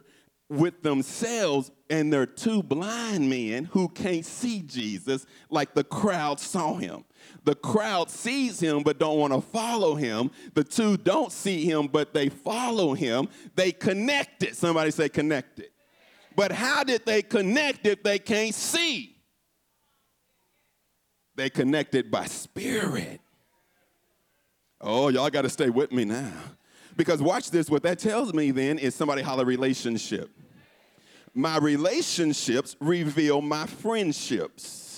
with 0.49 0.81
themselves, 0.81 1.71
and 1.89 2.11
they're 2.11 2.25
two 2.25 2.63
blind 2.63 3.29
men 3.29 3.65
who 3.65 3.87
can't 3.89 4.25
see 4.25 4.61
Jesus 4.61 5.25
like 5.49 5.73
the 5.73 5.83
crowd 5.83 6.39
saw 6.39 6.75
him. 6.75 7.05
The 7.43 7.55
crowd 7.55 8.09
sees 8.09 8.59
him 8.59 8.83
but 8.83 8.99
don't 8.99 9.17
want 9.17 9.33
to 9.33 9.41
follow 9.41 9.95
him. 9.95 10.31
The 10.53 10.63
two 10.63 10.97
don't 10.97 11.31
see 11.31 11.65
him 11.65 11.87
but 11.87 12.13
they 12.13 12.29
follow 12.29 12.93
him. 12.93 13.29
They 13.55 13.71
connected. 13.71 14.55
Somebody 14.55 14.91
say 14.91 15.09
connected. 15.09 15.69
But 16.35 16.51
how 16.51 16.83
did 16.83 17.05
they 17.05 17.21
connect 17.21 17.85
if 17.85 18.03
they 18.03 18.19
can't 18.19 18.55
see? 18.55 19.15
They 21.35 21.49
connected 21.49 22.11
by 22.11 22.25
spirit. 22.25 23.21
Oh, 24.81 25.09
y'all 25.09 25.29
got 25.29 25.43
to 25.43 25.49
stay 25.49 25.69
with 25.69 25.91
me 25.91 26.05
now. 26.05 26.33
Because 26.95 27.21
watch 27.21 27.51
this, 27.51 27.69
what 27.69 27.83
that 27.83 27.99
tells 27.99 28.33
me 28.33 28.51
then 28.51 28.77
is 28.77 28.93
somebody 28.93 29.21
holler 29.21 29.45
relationship. 29.45 30.29
My 31.33 31.57
relationships 31.57 32.75
reveal 32.79 33.41
my 33.41 33.65
friendships. 33.65 34.88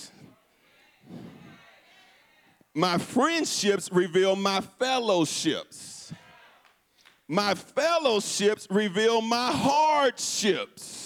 My 2.74 2.96
friendships 2.98 3.90
reveal 3.92 4.34
my 4.34 4.60
fellowships. 4.60 6.12
My 7.28 7.54
fellowships 7.54 8.66
reveal 8.70 9.20
my 9.20 9.52
hardships. 9.52 11.02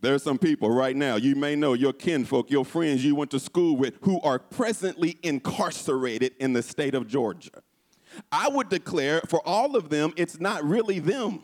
There 0.00 0.14
are 0.14 0.18
some 0.18 0.38
people 0.38 0.70
right 0.70 0.94
now, 0.94 1.16
you 1.16 1.34
may 1.34 1.56
know 1.56 1.72
your 1.72 1.92
kinfolk, 1.92 2.50
your 2.50 2.64
friends 2.64 3.04
you 3.04 3.14
went 3.14 3.30
to 3.32 3.40
school 3.40 3.76
with, 3.76 3.98
who 4.02 4.20
are 4.20 4.38
presently 4.38 5.18
incarcerated 5.22 6.34
in 6.38 6.52
the 6.52 6.62
state 6.62 6.94
of 6.94 7.06
Georgia. 7.06 7.62
I 8.30 8.48
would 8.48 8.68
declare 8.68 9.20
for 9.28 9.40
all 9.46 9.74
of 9.74 9.88
them, 9.88 10.12
it's 10.16 10.38
not 10.38 10.62
really 10.64 10.98
them 10.98 11.42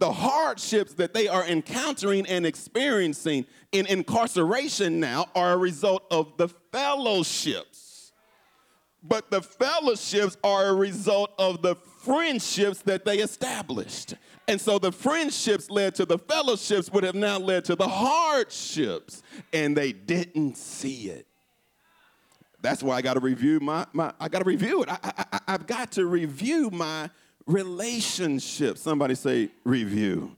the 0.00 0.10
hardships 0.10 0.94
that 0.94 1.12
they 1.14 1.28
are 1.28 1.46
encountering 1.46 2.26
and 2.26 2.46
experiencing 2.46 3.46
in 3.70 3.86
incarceration 3.86 4.98
now 4.98 5.26
are 5.34 5.52
a 5.52 5.56
result 5.56 6.04
of 6.10 6.36
the 6.38 6.48
fellowships. 6.72 8.12
But 9.02 9.30
the 9.30 9.42
fellowships 9.42 10.38
are 10.42 10.68
a 10.68 10.74
result 10.74 11.32
of 11.38 11.62
the 11.62 11.74
friendships 11.74 12.80
that 12.82 13.04
they 13.04 13.18
established. 13.18 14.14
And 14.48 14.58
so 14.58 14.78
the 14.78 14.90
friendships 14.90 15.70
led 15.70 15.94
to 15.96 16.06
the 16.06 16.18
fellowships 16.18 16.90
would 16.90 17.04
have 17.04 17.14
now 17.14 17.38
led 17.38 17.66
to 17.66 17.76
the 17.76 17.88
hardships, 17.88 19.22
and 19.52 19.76
they 19.76 19.92
didn't 19.92 20.56
see 20.56 21.10
it. 21.10 21.26
That's 22.62 22.82
why 22.82 22.96
I 22.96 23.02
got 23.02 23.14
to 23.14 23.20
review 23.20 23.60
my, 23.60 23.86
my 23.92 24.12
I 24.18 24.28
got 24.28 24.40
to 24.40 24.44
review 24.44 24.82
it. 24.82 24.88
I, 24.90 24.98
I, 25.02 25.40
I've 25.48 25.66
got 25.66 25.92
to 25.92 26.06
review 26.06 26.70
my 26.70 27.10
relationship. 27.46 28.78
Somebody 28.78 29.14
say 29.14 29.50
review. 29.64 30.36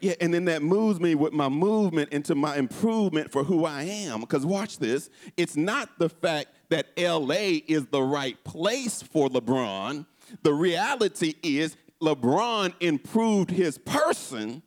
Yeah, 0.00 0.14
and 0.20 0.34
then 0.34 0.46
that 0.46 0.62
moves 0.62 0.98
me 0.98 1.14
with 1.14 1.32
my 1.32 1.48
movement 1.48 2.12
into 2.12 2.34
my 2.34 2.56
improvement 2.56 3.30
for 3.30 3.44
who 3.44 3.64
I 3.64 3.84
am. 3.84 4.20
Because 4.20 4.44
watch 4.44 4.78
this, 4.78 5.08
it's 5.36 5.56
not 5.56 5.96
the 5.98 6.08
fact 6.08 6.48
that 6.70 6.88
LA 6.98 7.60
is 7.68 7.86
the 7.86 8.02
right 8.02 8.42
place 8.42 9.00
for 9.00 9.28
LeBron. 9.28 10.04
The 10.42 10.52
reality 10.52 11.34
is, 11.44 11.76
LeBron 12.00 12.74
improved 12.80 13.50
his 13.50 13.78
person 13.78 14.62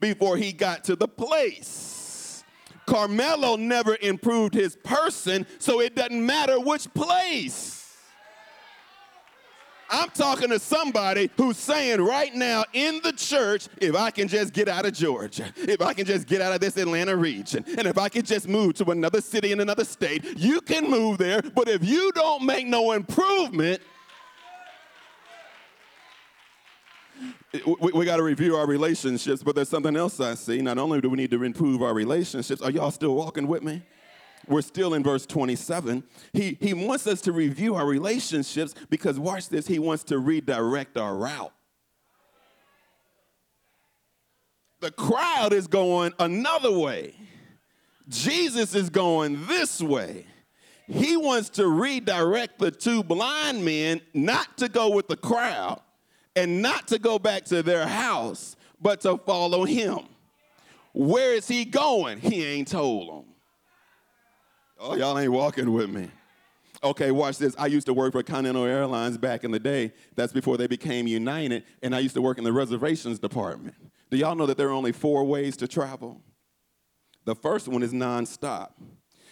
before 0.00 0.38
he 0.38 0.52
got 0.54 0.84
to 0.84 0.96
the 0.96 1.08
place. 1.08 2.42
Carmelo 2.86 3.56
never 3.56 3.98
improved 4.00 4.54
his 4.54 4.74
person, 4.76 5.46
so 5.58 5.82
it 5.82 5.94
doesn't 5.94 6.24
matter 6.24 6.58
which 6.58 6.92
place. 6.94 7.77
I'm 9.90 10.10
talking 10.10 10.50
to 10.50 10.58
somebody 10.58 11.30
who's 11.36 11.56
saying 11.56 12.00
right 12.00 12.34
now 12.34 12.64
in 12.72 13.00
the 13.02 13.12
church, 13.12 13.68
if 13.80 13.94
I 13.94 14.10
can 14.10 14.28
just 14.28 14.52
get 14.52 14.68
out 14.68 14.86
of 14.86 14.92
Georgia, 14.92 15.52
if 15.56 15.80
I 15.80 15.94
can 15.94 16.04
just 16.04 16.26
get 16.26 16.40
out 16.40 16.52
of 16.52 16.60
this 16.60 16.76
Atlanta 16.76 17.16
region, 17.16 17.64
and 17.66 17.86
if 17.86 17.98
I 17.98 18.08
can 18.08 18.24
just 18.24 18.48
move 18.48 18.74
to 18.74 18.90
another 18.90 19.20
city 19.20 19.52
in 19.52 19.60
another 19.60 19.84
state, 19.84 20.24
you 20.36 20.60
can 20.60 20.90
move 20.90 21.18
there. 21.18 21.42
But 21.42 21.68
if 21.68 21.84
you 21.84 22.12
don't 22.12 22.44
make 22.44 22.66
no 22.66 22.92
improvement, 22.92 23.80
we, 27.66 27.92
we 27.92 28.04
got 28.04 28.18
to 28.18 28.22
review 28.22 28.56
our 28.56 28.66
relationships, 28.66 29.42
but 29.42 29.54
there's 29.54 29.68
something 29.68 29.96
else 29.96 30.20
I 30.20 30.34
see. 30.34 30.60
Not 30.60 30.78
only 30.78 31.00
do 31.00 31.08
we 31.10 31.16
need 31.16 31.30
to 31.30 31.42
improve 31.42 31.82
our 31.82 31.94
relationships, 31.94 32.60
are 32.60 32.70
y'all 32.70 32.90
still 32.90 33.14
walking 33.14 33.46
with 33.46 33.62
me? 33.62 33.82
We're 34.48 34.62
still 34.62 34.94
in 34.94 35.02
verse 35.02 35.26
27. 35.26 36.02
He, 36.32 36.56
he 36.60 36.74
wants 36.74 37.06
us 37.06 37.20
to 37.22 37.32
review 37.32 37.74
our 37.74 37.86
relationships 37.86 38.74
because, 38.88 39.18
watch 39.18 39.48
this, 39.48 39.66
he 39.66 39.78
wants 39.78 40.04
to 40.04 40.18
redirect 40.18 40.96
our 40.96 41.14
route. 41.14 41.52
The 44.80 44.90
crowd 44.90 45.52
is 45.52 45.66
going 45.66 46.12
another 46.18 46.72
way. 46.72 47.14
Jesus 48.08 48.74
is 48.74 48.90
going 48.90 49.46
this 49.46 49.82
way. 49.82 50.24
He 50.86 51.16
wants 51.16 51.50
to 51.50 51.66
redirect 51.66 52.58
the 52.58 52.70
two 52.70 53.02
blind 53.02 53.62
men 53.64 54.00
not 54.14 54.56
to 54.58 54.68
go 54.68 54.88
with 54.90 55.08
the 55.08 55.16
crowd 55.16 55.82
and 56.34 56.62
not 56.62 56.88
to 56.88 56.98
go 56.98 57.18
back 57.18 57.44
to 57.46 57.62
their 57.62 57.86
house, 57.86 58.56
but 58.80 59.02
to 59.02 59.18
follow 59.18 59.64
him. 59.64 59.98
Where 60.94 61.34
is 61.34 61.46
he 61.46 61.66
going? 61.66 62.20
He 62.20 62.44
ain't 62.44 62.68
told 62.68 63.08
them. 63.08 63.34
Oh, 64.78 64.94
y'all 64.94 65.18
ain't 65.18 65.32
walking 65.32 65.72
with 65.72 65.90
me. 65.90 66.08
Okay, 66.84 67.10
watch 67.10 67.38
this. 67.38 67.56
I 67.58 67.66
used 67.66 67.86
to 67.86 67.94
work 67.94 68.12
for 68.12 68.22
Continental 68.22 68.64
Airlines 68.64 69.18
back 69.18 69.42
in 69.42 69.50
the 69.50 69.58
day. 69.58 69.92
That's 70.14 70.32
before 70.32 70.56
they 70.56 70.68
became 70.68 71.08
United, 71.08 71.64
and 71.82 71.94
I 71.94 71.98
used 71.98 72.14
to 72.14 72.22
work 72.22 72.38
in 72.38 72.44
the 72.44 72.52
reservations 72.52 73.18
department. 73.18 73.74
Do 74.10 74.16
y'all 74.16 74.36
know 74.36 74.46
that 74.46 74.56
there 74.56 74.68
are 74.68 74.72
only 74.72 74.92
four 74.92 75.24
ways 75.24 75.56
to 75.56 75.66
travel? 75.66 76.20
The 77.24 77.34
first 77.34 77.66
one 77.66 77.82
is 77.82 77.92
nonstop. 77.92 78.70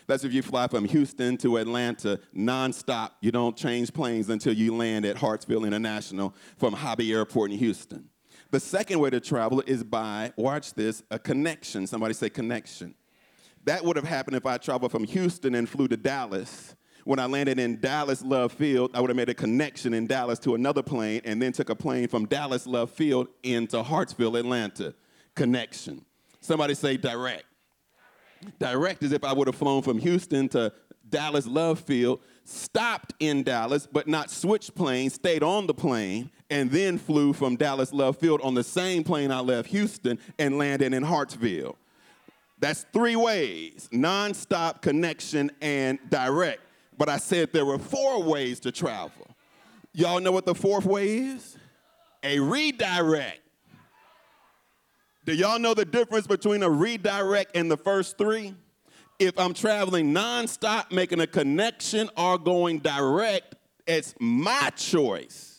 That's 0.08 0.24
if 0.24 0.32
you 0.32 0.42
fly 0.42 0.66
from 0.66 0.84
Houston 0.86 1.36
to 1.38 1.56
Atlanta 1.58 2.20
nonstop. 2.34 3.12
You 3.20 3.30
don't 3.30 3.56
change 3.56 3.92
planes 3.92 4.28
until 4.28 4.52
you 4.52 4.74
land 4.74 5.04
at 5.04 5.16
Hartsfield 5.16 5.66
International 5.66 6.34
from 6.58 6.74
Hobby 6.74 7.12
Airport 7.12 7.52
in 7.52 7.58
Houston. 7.58 8.08
The 8.50 8.60
second 8.60 8.98
way 8.98 9.10
to 9.10 9.20
travel 9.20 9.62
is 9.66 9.82
by, 9.82 10.32
watch 10.36 10.74
this, 10.74 11.02
a 11.10 11.18
connection. 11.18 11.86
Somebody 11.86 12.14
say 12.14 12.28
connection. 12.28 12.94
That 13.66 13.84
would 13.84 13.96
have 13.96 14.06
happened 14.06 14.36
if 14.36 14.46
I 14.46 14.58
traveled 14.58 14.92
from 14.92 15.04
Houston 15.04 15.56
and 15.56 15.68
flew 15.68 15.88
to 15.88 15.96
Dallas. 15.96 16.76
When 17.04 17.18
I 17.18 17.26
landed 17.26 17.58
in 17.58 17.80
Dallas 17.80 18.22
Love 18.22 18.52
Field, 18.52 18.92
I 18.94 19.00
would 19.00 19.10
have 19.10 19.16
made 19.16 19.28
a 19.28 19.34
connection 19.34 19.92
in 19.92 20.06
Dallas 20.06 20.38
to 20.40 20.54
another 20.54 20.82
plane 20.82 21.20
and 21.24 21.42
then 21.42 21.52
took 21.52 21.68
a 21.68 21.74
plane 21.74 22.08
from 22.08 22.26
Dallas 22.26 22.66
Love 22.66 22.90
Field 22.90 23.28
into 23.42 23.82
Hartsfield, 23.82 24.38
Atlanta. 24.38 24.94
Connection. 25.34 26.04
Somebody 26.40 26.74
say 26.74 26.96
direct. 26.96 27.44
Direct 28.58 29.02
is 29.02 29.12
if 29.12 29.24
I 29.24 29.32
would 29.32 29.48
have 29.48 29.56
flown 29.56 29.82
from 29.82 29.98
Houston 29.98 30.48
to 30.50 30.72
Dallas 31.08 31.46
Love 31.46 31.80
Field, 31.80 32.20
stopped 32.44 33.14
in 33.18 33.42
Dallas, 33.42 33.86
but 33.90 34.06
not 34.06 34.30
switched 34.30 34.74
planes, 34.74 35.14
stayed 35.14 35.42
on 35.42 35.66
the 35.66 35.74
plane, 35.74 36.30
and 36.50 36.70
then 36.70 36.98
flew 36.98 37.32
from 37.32 37.56
Dallas 37.56 37.92
Love 37.92 38.16
Field 38.16 38.40
on 38.42 38.54
the 38.54 38.64
same 38.64 39.02
plane 39.04 39.30
I 39.30 39.40
left 39.40 39.68
Houston 39.68 40.18
and 40.38 40.56
landed 40.56 40.94
in 40.94 41.02
Hartsfield. 41.02 41.76
That's 42.58 42.86
three 42.92 43.16
ways 43.16 43.88
nonstop, 43.92 44.82
connection, 44.82 45.50
and 45.60 45.98
direct. 46.08 46.60
But 46.98 47.08
I 47.08 47.18
said 47.18 47.52
there 47.52 47.66
were 47.66 47.78
four 47.78 48.22
ways 48.22 48.60
to 48.60 48.72
travel. 48.72 49.26
Y'all 49.92 50.20
know 50.20 50.32
what 50.32 50.46
the 50.46 50.54
fourth 50.54 50.84
way 50.84 51.18
is? 51.18 51.56
A 52.22 52.40
redirect. 52.40 53.40
Do 55.24 55.34
y'all 55.34 55.58
know 55.58 55.74
the 55.74 55.84
difference 55.84 56.26
between 56.26 56.62
a 56.62 56.70
redirect 56.70 57.56
and 57.56 57.70
the 57.70 57.76
first 57.76 58.16
three? 58.16 58.54
If 59.18 59.38
I'm 59.38 59.54
traveling 59.54 60.12
nonstop, 60.12 60.92
making 60.92 61.20
a 61.20 61.26
connection, 61.26 62.10
or 62.16 62.38
going 62.38 62.78
direct, 62.78 63.56
it's 63.86 64.14
my 64.20 64.70
choice. 64.76 65.55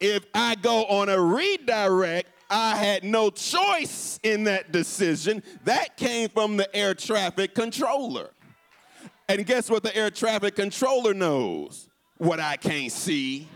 If 0.00 0.24
I 0.34 0.56
go 0.56 0.84
on 0.86 1.08
a 1.08 1.20
redirect, 1.20 2.30
I 2.50 2.76
had 2.76 3.02
no 3.02 3.30
choice 3.30 4.20
in 4.22 4.44
that 4.44 4.70
decision. 4.70 5.42
That 5.64 5.96
came 5.96 6.28
from 6.28 6.56
the 6.56 6.74
air 6.76 6.94
traffic 6.94 7.54
controller. 7.54 8.30
And 9.28 9.44
guess 9.44 9.68
what 9.68 9.82
the 9.82 9.94
air 9.96 10.10
traffic 10.10 10.54
controller 10.54 11.14
knows? 11.14 11.88
What 12.18 12.38
I 12.38 12.56
can't 12.56 12.92
see. 12.92 13.48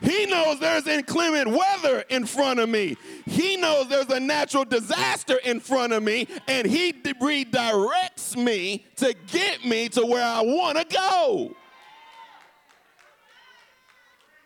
He 0.00 0.26
knows 0.26 0.58
there's 0.58 0.86
inclement 0.86 1.48
weather 1.48 2.04
in 2.08 2.26
front 2.26 2.58
of 2.58 2.68
me. 2.68 2.96
He 3.24 3.56
knows 3.56 3.88
there's 3.88 4.10
a 4.10 4.18
natural 4.18 4.64
disaster 4.64 5.36
in 5.44 5.60
front 5.60 5.92
of 5.92 6.02
me, 6.02 6.26
and 6.48 6.66
He 6.66 6.92
redirects 6.92 8.36
me 8.36 8.84
to 8.96 9.14
get 9.28 9.64
me 9.64 9.88
to 9.90 10.04
where 10.04 10.24
I 10.24 10.40
want 10.40 10.78
to 10.78 10.84
go. 10.84 11.54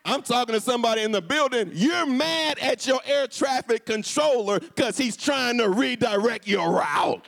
I'm 0.07 0.23
talking 0.23 0.55
to 0.55 0.61
somebody 0.61 1.03
in 1.03 1.11
the 1.11 1.21
building. 1.21 1.73
You're 1.75 2.07
mad 2.07 2.61
at 2.61 2.87
your 2.87 3.01
air 3.05 3.27
traffic 3.27 3.85
controller 3.85 4.61
because 4.61 4.97
he's 4.97 5.17
trying 5.17 5.59
to 5.59 5.69
redirect 5.69 6.47
your 6.47 6.73
route. 6.73 7.25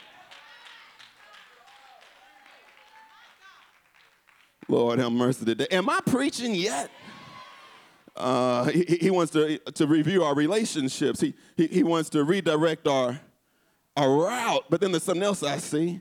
Lord 4.68 5.00
have 5.00 5.10
mercy 5.10 5.44
today. 5.44 5.66
Am 5.72 5.90
I 5.90 5.98
preaching 6.06 6.54
yet? 6.54 6.88
Uh, 8.14 8.66
he, 8.66 8.98
he, 9.00 9.10
wants 9.10 9.32
to, 9.32 9.58
to 9.58 9.86
review 9.86 10.22
our 10.22 10.34
relationships. 10.34 11.20
He, 11.20 11.34
he, 11.56 11.66
he 11.66 11.82
wants 11.82 12.10
to 12.10 12.22
redirect 12.22 12.86
our, 12.86 13.18
our 13.96 14.12
route. 14.12 14.64
But 14.70 14.80
then 14.80 14.92
there's 14.92 15.02
something 15.02 15.22
else 15.24 15.42
I 15.42 15.58
see. 15.58 16.00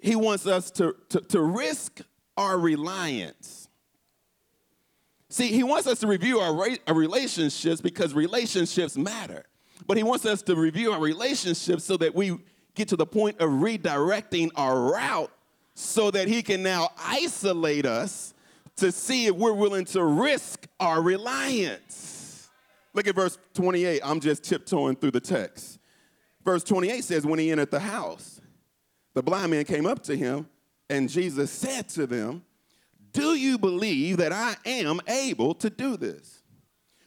He 0.00 0.16
wants 0.16 0.46
us 0.46 0.72
to, 0.72 0.96
to, 1.10 1.20
to 1.20 1.40
risk 1.40 2.00
our 2.36 2.58
reliance. 2.58 3.59
See, 5.30 5.46
he 5.46 5.62
wants 5.62 5.86
us 5.86 6.00
to 6.00 6.08
review 6.08 6.40
our, 6.40 6.52
relationships 6.92 7.80
because 7.80 8.12
relationships 8.14 8.96
matter. 8.96 9.44
But 9.86 9.96
he 9.96 10.02
wants 10.02 10.26
us 10.26 10.42
to 10.42 10.56
review 10.56 10.92
our 10.92 11.00
relationships 11.00 11.84
so 11.84 11.96
that 11.98 12.14
we 12.14 12.36
get 12.74 12.88
to 12.88 12.96
the 12.96 13.06
point 13.06 13.40
of 13.40 13.48
redirecting 13.48 14.50
our 14.56 14.92
route 14.92 15.30
so 15.74 16.10
that 16.10 16.26
he 16.26 16.42
can 16.42 16.64
now 16.64 16.90
isolate 16.98 17.86
us 17.86 18.34
to 18.76 18.90
see 18.90 19.26
if 19.26 19.36
we're 19.36 19.52
willing 19.52 19.84
to 19.86 20.04
risk 20.04 20.66
our 20.80 21.00
reliance. 21.00 22.50
Look 22.92 23.06
at 23.06 23.14
verse 23.14 23.38
28. 23.54 24.00
I'm 24.04 24.18
just 24.18 24.42
tiptoeing 24.42 24.96
through 24.96 25.12
the 25.12 25.20
text. 25.20 25.78
Verse 26.44 26.64
28 26.64 27.04
says, 27.04 27.24
When 27.24 27.38
he 27.38 27.52
entered 27.52 27.70
the 27.70 27.80
house, 27.80 28.40
the 29.14 29.22
blind 29.22 29.52
man 29.52 29.64
came 29.64 29.86
up 29.86 30.02
to 30.04 30.16
him, 30.16 30.48
and 30.88 31.08
Jesus 31.08 31.52
said 31.52 31.88
to 31.90 32.06
them, 32.06 32.42
Do 33.12 33.34
you 33.34 33.58
believe 33.58 34.18
that 34.18 34.32
I 34.32 34.56
am 34.64 35.00
able 35.08 35.54
to 35.54 35.70
do 35.70 35.96
this? 35.96 36.42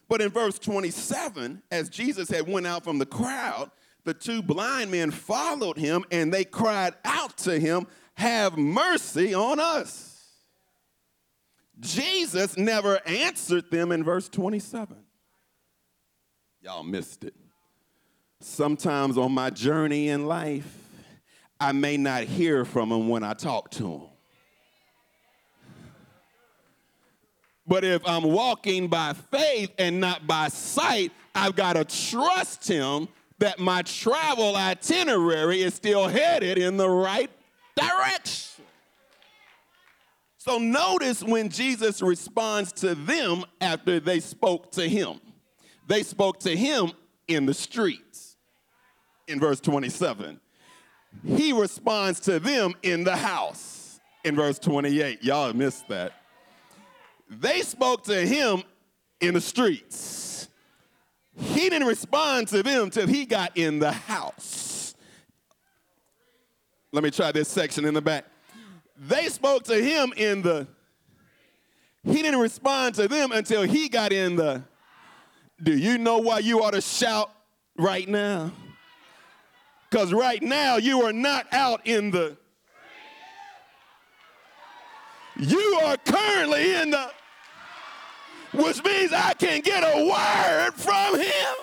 But 0.10 0.22
in 0.22 0.30
verse 0.30 0.60
27, 0.60 1.64
as 1.72 1.90
Jesus 1.90 2.30
had 2.30 2.48
went 2.48 2.68
out 2.68 2.84
from 2.84 3.00
the 3.00 3.06
crowd, 3.06 3.72
the 4.04 4.14
two 4.14 4.42
blind 4.42 4.92
men 4.92 5.12
followed 5.12 5.78
him 5.78 6.04
and 6.12 6.34
they 6.34 6.44
cried 6.44 6.94
out 7.06 7.38
to 7.40 7.58
him, 7.58 7.88
Have 8.16 8.58
mercy 8.58 9.34
on 9.34 9.60
us. 9.60 10.14
Jesus 11.80 12.58
never 12.58 13.00
answered 13.08 13.72
them 13.72 13.92
in 13.92 14.04
verse 14.04 14.30
27. 14.30 14.98
Y'all 16.62 16.84
missed 16.84 17.24
it. 17.24 17.34
Sometimes 18.40 19.18
on 19.18 19.32
my 19.32 19.50
journey 19.50 20.10
in 20.10 20.26
life, 20.26 20.78
I 21.60 21.72
may 21.72 21.98
not 21.98 22.24
hear 22.24 22.66
from 22.66 22.92
him 22.92 23.08
when 23.10 23.24
I 23.24 23.34
talk 23.34 23.72
to 23.72 23.88
him. 23.88 24.02
But 27.66 27.84
if 27.84 28.02
I'm 28.06 28.24
walking 28.24 28.88
by 28.88 29.14
faith 29.14 29.72
and 29.78 30.00
not 30.00 30.28
by 30.28 30.50
sight, 30.50 31.12
I've 31.34 31.56
got 31.56 31.74
to 31.74 31.86
trust 31.86 32.68
him 32.68 33.08
that 33.40 33.60
my 33.60 33.82
travel 33.82 34.56
itinerary 34.56 35.62
is 35.62 35.74
still 35.74 36.08
headed 36.08 36.58
in 36.58 36.78
the 36.78 36.90
right 36.90 37.30
direction. 37.76 38.66
So 40.38 40.58
notice 40.58 41.24
when 41.24 41.50
Jesus 41.50 42.02
responds 42.02 42.74
to 42.74 42.96
them 42.96 43.46
after 43.62 44.00
they 44.00 44.20
spoke 44.20 44.72
to 44.74 44.88
him. 44.88 45.22
They 45.88 46.04
spoke 46.04 46.40
to 46.42 46.56
him 46.56 46.92
in 47.28 47.46
the 47.46 47.54
streets 47.54 48.36
in 49.28 49.40
verse 49.40 49.62
27. 49.62 50.40
He 51.26 51.54
responds 51.54 52.20
to 52.22 52.40
them 52.40 52.74
in 52.84 53.04
the 53.04 53.16
house 53.16 54.00
in 54.24 54.36
verse 54.36 54.60
28. 54.60 55.24
Y'all 55.24 55.54
missed 55.54 55.88
that. 55.88 56.14
They 57.40 57.62
spoke 57.62 58.04
to 58.06 58.26
him 58.26 58.64
in 59.20 59.34
the 59.34 59.42
streets. 59.42 60.48
He 61.36 61.70
didn't 61.70 61.88
respond 61.88 62.48
to 62.50 62.62
them 62.62 62.90
till 62.90 63.08
he 63.08 63.26
got 63.26 63.58
in 63.58 63.80
the 63.80 63.92
house. 63.92 64.96
Let 66.92 67.04
me 67.04 67.10
try 67.10 67.32
this 67.32 67.50
section 67.50 67.86
in 67.86 67.96
the 67.96 68.02
back. 68.02 68.26
They 68.98 69.30
spoke 69.30 69.64
to 69.64 69.76
him 69.76 70.14
in 70.16 70.44
the, 70.44 70.68
he 72.04 72.22
didn't 72.22 72.40
respond 72.40 72.96
to 72.96 73.08
them 73.08 73.32
until 73.32 73.64
he 73.64 73.90
got 73.90 74.14
in 74.14 74.36
the, 74.36 74.64
do 75.62 75.76
you 75.76 75.98
know 75.98 76.20
why 76.20 76.40
you 76.40 76.64
ought 76.64 76.72
to 76.72 76.82
shout 76.82 77.32
right 77.78 78.08
now? 78.08 78.52
Because 79.90 80.14
right 80.14 80.42
now 80.42 80.78
you 80.78 81.02
are 81.02 81.14
not 81.14 81.48
out 81.52 81.88
in 81.88 82.12
the, 82.12 82.38
you 85.40 85.80
are 85.84 85.98
currently 85.98 86.76
in 86.76 86.92
the, 86.92 87.10
which 88.54 88.84
means 88.84 89.12
I 89.12 89.34
can 89.34 89.62
get 89.62 89.84
a 89.84 90.06
word 90.06 90.74
from 90.76 91.20
him. 91.20 91.56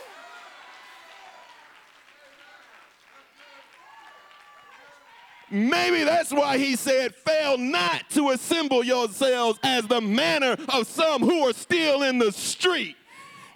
Maybe 5.52 6.04
that's 6.04 6.32
why 6.32 6.58
he 6.58 6.76
said, 6.76 7.14
Fail 7.14 7.58
not 7.58 8.08
to 8.10 8.30
assemble 8.30 8.84
yourselves 8.84 9.58
as 9.64 9.86
the 9.86 10.00
manner 10.00 10.56
of 10.68 10.86
some 10.86 11.22
who 11.22 11.48
are 11.48 11.52
still 11.52 12.04
in 12.04 12.18
the 12.18 12.30
street, 12.30 12.96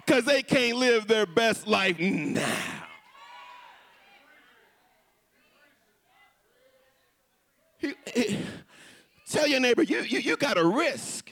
because 0.05 0.25
they 0.25 0.41
can't 0.43 0.77
live 0.77 1.07
their 1.07 1.25
best 1.25 1.67
life 1.67 1.97
now. 1.97 2.85
He, 7.77 7.93
he, 8.13 8.39
Tell 9.29 9.47
your 9.47 9.59
neighbor, 9.59 9.83
you, 9.83 10.01
you, 10.01 10.19
you 10.19 10.37
got 10.37 10.57
a 10.57 10.65
risk. 10.65 11.24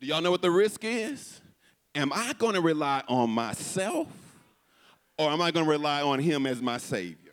Do 0.00 0.06
y'all 0.06 0.20
know 0.20 0.30
what 0.30 0.42
the 0.42 0.50
risk 0.50 0.84
is? 0.84 1.40
Am 1.94 2.12
I 2.12 2.34
going 2.38 2.54
to 2.54 2.60
rely 2.60 3.02
on 3.08 3.30
myself 3.30 4.08
or 5.16 5.30
am 5.30 5.40
I 5.40 5.50
going 5.50 5.64
to 5.64 5.70
rely 5.70 6.02
on 6.02 6.18
him 6.18 6.46
as 6.46 6.60
my 6.60 6.76
Savior? 6.76 7.32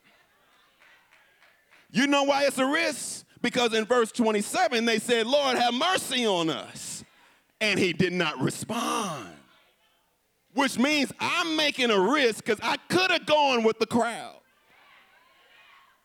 You 1.91 2.07
know 2.07 2.23
why 2.23 2.45
it's 2.45 2.57
a 2.57 2.65
risk? 2.65 3.25
Because 3.41 3.73
in 3.73 3.85
verse 3.85 4.11
27, 4.11 4.85
they 4.85 4.99
said, 4.99 5.27
Lord, 5.27 5.57
have 5.57 5.73
mercy 5.73 6.25
on 6.25 6.49
us. 6.49 7.03
And 7.59 7.79
he 7.79 7.93
did 7.93 8.13
not 8.13 8.39
respond. 8.39 9.29
Which 10.53 10.77
means 10.77 11.11
I'm 11.19 11.55
making 11.55 11.91
a 11.91 11.99
risk 11.99 12.45
because 12.45 12.59
I 12.63 12.77
could 12.89 13.11
have 13.11 13.25
gone 13.25 13.63
with 13.63 13.79
the 13.79 13.85
crowd. 13.85 14.37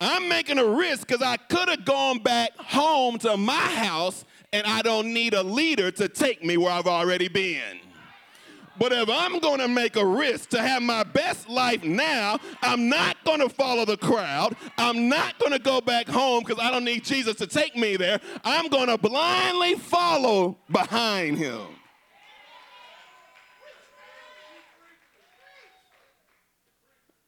I'm 0.01 0.29
making 0.29 0.59
a 0.59 0.65
risk 0.65 1.07
because 1.07 1.23
I 1.23 1.37
could 1.37 1.69
have 1.69 1.85
gone 1.85 2.19
back 2.19 2.57
home 2.57 3.19
to 3.19 3.37
my 3.37 3.55
house 3.55 4.25
and 4.53 4.67
I 4.67 4.83
don't 4.83 5.13
need 5.13 5.35
a 5.35 5.43
leader 5.43 5.91
to 5.93 6.09
take 6.09 6.45
me 6.45 6.57
where 6.57 6.73
I've 6.73 6.87
already 6.87 7.29
been. 7.29 7.81
But 8.79 8.93
if 8.93 9.09
I'm 9.11 9.41
going 9.41 9.59
to 9.59 9.67
make 9.67 9.97
a 9.97 10.07
risk 10.07 10.51
to 10.51 10.63
have 10.63 10.83
my 10.83 11.03
best 11.03 11.49
life 11.49 11.83
now, 11.83 12.39
I'm 12.63 12.89
not 12.89 13.17
going 13.25 13.41
to 13.41 13.49
follow 13.49 13.85
the 13.85 13.97
crowd. 13.97 14.55
I'm 14.77 15.09
not 15.09 15.39
going 15.41 15.53
to 15.53 15.59
go 15.59 15.81
back 15.81 16.07
home 16.09 16.45
because 16.45 16.63
I 16.63 16.71
don't 16.71 16.85
need 16.85 17.05
Jesus 17.05 17.35
to 17.37 17.47
take 17.47 17.77
me 17.77 17.97
there. 17.97 18.21
I'm 18.45 18.69
going 18.69 18.87
to 18.87 18.97
blindly 18.97 19.75
follow 19.75 20.59
behind 20.71 21.39
him. 21.39 21.61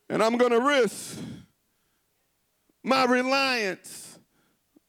And 0.08 0.22
I'm 0.22 0.38
going 0.38 0.52
to 0.52 0.60
risk 0.60 1.18
my 2.84 3.04
reliance 3.04 4.18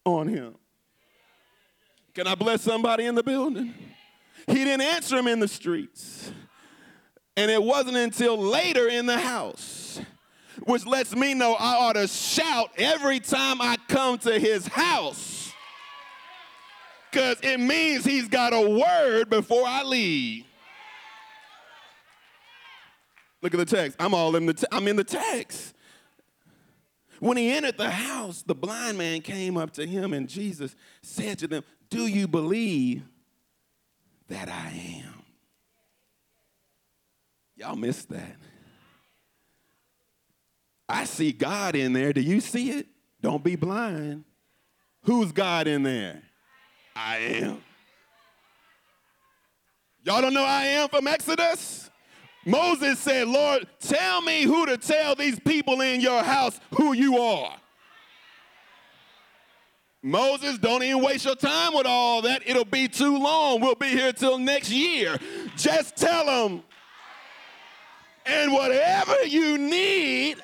on 0.06 0.28
him. 0.28 0.56
Can 2.14 2.28
I 2.28 2.36
bless 2.36 2.62
somebody 2.62 3.06
in 3.06 3.16
the 3.16 3.24
building? 3.24 3.74
He 4.48 4.54
didn't 4.56 4.82
answer 4.82 5.18
him 5.18 5.28
in 5.28 5.40
the 5.40 5.48
streets. 5.48 6.32
And 7.38 7.50
it 7.50 7.62
wasn't 7.62 7.96
until 7.96 8.38
later 8.38 8.90
in 8.90 9.06
the 9.06 9.18
house, 9.18 10.02
which 10.64 10.86
lets 10.86 11.16
me 11.16 11.34
know 11.34 11.54
I 11.54 11.76
ought 11.76 11.94
to 11.94 12.08
shout 12.08 12.72
every 12.78 13.20
time 13.22 13.62
I 13.62 13.78
come 13.88 14.18
to 14.20 14.38
his 14.38 14.68
house. 14.68 15.54
Because 17.10 17.38
it 17.42 17.60
means 17.60 18.04
he's 18.04 18.28
got 18.28 18.54
a 18.54 18.70
word 18.70 19.30
before 19.30 19.64
I 19.66 19.84
leave. 19.84 20.46
Look 23.42 23.54
at 23.54 23.58
the 23.58 23.66
text. 23.66 23.98
I'm 24.00 24.14
all 24.14 24.36
in 24.36 24.46
the 24.46 24.54
te- 24.54 24.68
I'm 24.72 24.88
in 24.88 24.98
the 24.98 25.04
text. 25.04 25.74
When 27.20 27.38
he 27.38 27.52
entered 27.52 27.78
the 27.78 27.90
house, 27.90 28.44
the 28.44 28.56
blind 28.56 28.98
man 28.98 29.22
came 29.22 29.58
up 29.58 29.72
to 29.74 29.86
him, 29.86 30.14
and 30.14 30.28
Jesus 30.28 30.76
said 31.02 31.40
to 31.40 31.48
them, 31.48 31.64
Do 31.92 32.08
you 32.08 32.28
believe 32.28 33.04
that 34.30 34.50
I 34.50 35.04
am? 35.04 35.24
Y'all 37.56 37.76
missed 37.76 38.10
that. 38.10 38.38
I 40.90 41.04
see 41.04 41.32
God 41.32 41.76
in 41.76 41.94
there. 41.94 42.14
Do 42.14 42.22
you 42.22 42.40
see 42.40 42.72
it? 42.72 42.88
Don't 43.22 43.44
be 43.44 43.56
blind. 43.56 44.24
Who's 45.04 45.32
God 45.32 45.68
in 45.68 45.84
there? 45.84 46.24
I 46.96 47.18
am. 47.18 47.62
Y'all 50.04 50.22
don't 50.22 50.34
know 50.34 50.44
I 50.44 50.64
am 50.64 50.90
from 50.90 51.08
Exodus? 51.08 51.90
Moses 52.46 53.00
said, 53.00 53.28
Lord, 53.28 53.68
tell 53.80 54.22
me 54.22 54.44
who 54.44 54.66
to 54.66 54.78
tell 54.78 55.14
these 55.16 55.40
people 55.40 55.82
in 55.82 56.02
your 56.02 56.24
house 56.24 56.60
who 56.76 56.94
you 56.94 57.20
are. 57.20 57.61
Moses, 60.04 60.58
don't 60.58 60.82
even 60.82 61.04
waste 61.04 61.26
your 61.26 61.36
time 61.36 61.76
with 61.76 61.86
all 61.86 62.24
that. 62.24 62.42
It'll 62.46 62.66
be 62.66 62.88
too 62.88 63.18
long. 63.18 63.62
We'll 63.62 63.76
be 63.76 63.90
here 63.90 64.12
till 64.12 64.40
next 64.40 64.72
year. 64.72 65.20
Just 65.56 65.96
tell 65.96 66.26
them. 66.26 66.64
And 68.26 68.52
whatever 68.52 69.24
you 69.26 69.58
need, 69.58 70.38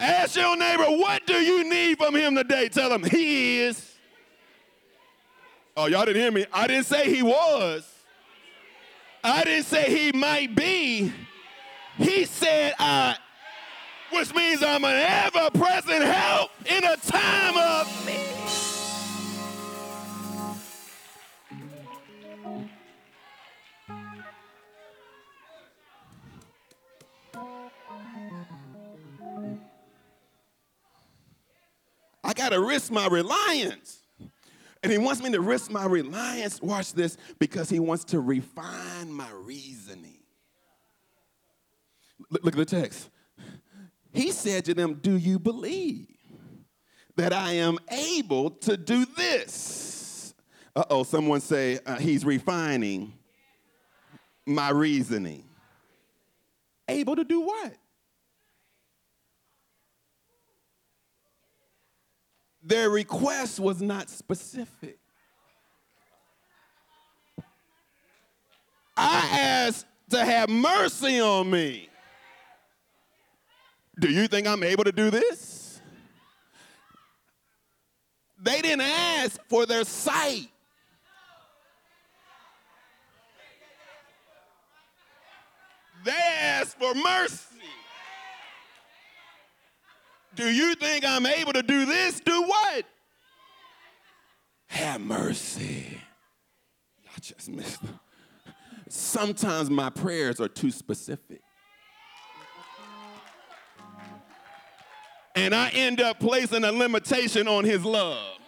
Ask 0.00 0.36
your 0.36 0.54
neighbor, 0.56 0.84
what 0.84 1.26
do 1.26 1.34
you 1.34 1.64
need 1.64 1.96
from 1.96 2.14
him 2.14 2.34
today? 2.34 2.68
Tell 2.68 2.92
him, 2.92 3.04
he 3.04 3.60
is. 3.60 3.96
Oh, 5.76 5.86
y'all 5.86 6.04
didn't 6.04 6.20
hear 6.20 6.30
me. 6.30 6.44
I 6.52 6.66
didn't 6.66 6.84
say 6.84 7.14
he 7.14 7.22
was. 7.22 7.93
I 9.26 9.42
didn't 9.42 9.64
say 9.64 9.84
he 9.84 10.12
might 10.12 10.54
be. 10.54 11.10
He 11.96 12.26
said 12.26 12.74
I, 12.78 13.16
which 14.12 14.34
means 14.34 14.62
I'm 14.62 14.84
an 14.84 14.96
ever 14.96 15.50
present 15.50 16.04
help 16.04 16.50
in 16.66 16.84
a 16.84 16.96
time 16.98 17.56
of 17.56 18.06
need. 18.06 18.20
I 32.22 32.34
got 32.34 32.50
to 32.50 32.60
risk 32.60 32.92
my 32.92 33.06
reliance. 33.06 34.03
And 34.84 34.92
he 34.92 34.98
wants 34.98 35.22
me 35.22 35.30
to 35.30 35.40
risk 35.40 35.70
my 35.70 35.86
reliance, 35.86 36.60
watch 36.60 36.92
this, 36.92 37.16
because 37.38 37.70
he 37.70 37.80
wants 37.80 38.04
to 38.04 38.20
refine 38.20 39.10
my 39.10 39.30
reasoning. 39.32 40.18
Look, 42.28 42.44
look 42.44 42.54
at 42.54 42.58
the 42.58 42.82
text. 42.82 43.08
He 44.12 44.30
said 44.30 44.66
to 44.66 44.74
them, 44.74 45.00
Do 45.00 45.16
you 45.16 45.38
believe 45.38 46.08
that 47.16 47.32
I 47.32 47.52
am 47.52 47.78
able 47.90 48.50
to 48.50 48.76
do 48.76 49.06
this? 49.06 50.34
Uh 50.76 50.84
oh, 50.90 51.02
someone 51.02 51.40
say, 51.40 51.78
uh, 51.86 51.96
He's 51.96 52.22
refining 52.22 53.14
my 54.44 54.68
reasoning. 54.68 55.44
Able 56.88 57.16
to 57.16 57.24
do 57.24 57.40
what? 57.40 57.72
Their 62.64 62.88
request 62.88 63.60
was 63.60 63.82
not 63.82 64.08
specific. 64.08 64.98
I 68.96 69.38
asked 69.40 69.86
to 70.10 70.24
have 70.24 70.48
mercy 70.48 71.20
on 71.20 71.50
me. 71.50 71.88
Do 73.98 74.10
you 74.10 74.26
think 74.28 74.46
I'm 74.46 74.62
able 74.62 74.84
to 74.84 74.92
do 74.92 75.10
this? 75.10 75.80
They 78.40 78.60
didn't 78.60 78.82
ask 78.82 79.40
for 79.48 79.66
their 79.66 79.84
sight. 79.84 80.48
They 86.04 86.12
asked 86.12 86.78
for 86.78 86.94
mercy. 86.94 87.53
Do 90.34 90.50
you 90.50 90.74
think 90.74 91.04
I'm 91.04 91.26
able 91.26 91.52
to 91.52 91.62
do 91.62 91.84
this? 91.84 92.20
Do 92.20 92.42
what? 92.42 92.84
Have 94.66 95.00
mercy. 95.00 96.00
Y'all 97.04 97.12
just 97.20 97.48
missed 97.48 97.82
them. 97.82 98.00
Sometimes 98.88 99.70
my 99.70 99.90
prayers 99.90 100.40
are 100.40 100.48
too 100.48 100.70
specific. 100.70 101.40
And 105.36 105.54
I 105.54 105.68
end 105.70 106.00
up 106.00 106.20
placing 106.20 106.64
a 106.64 106.70
limitation 106.70 107.48
on 107.48 107.64
his 107.64 107.84
love. 107.84 108.38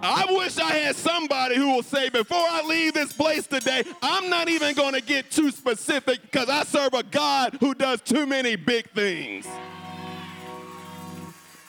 I 0.00 0.26
wish 0.30 0.58
I 0.58 0.70
had 0.70 0.96
somebody 0.96 1.56
who 1.56 1.74
will 1.74 1.82
say, 1.82 2.08
before 2.08 2.38
I 2.38 2.62
leave 2.62 2.94
this 2.94 3.12
place 3.12 3.46
today, 3.46 3.82
I'm 4.00 4.30
not 4.30 4.48
even 4.48 4.74
going 4.74 4.94
to 4.94 5.00
get 5.00 5.30
too 5.30 5.50
specific 5.50 6.22
because 6.22 6.48
I 6.48 6.62
serve 6.64 6.94
a 6.94 7.02
God 7.02 7.56
who 7.58 7.74
does 7.74 8.00
too 8.00 8.26
many 8.26 8.54
big 8.54 8.90
things. 8.90 9.46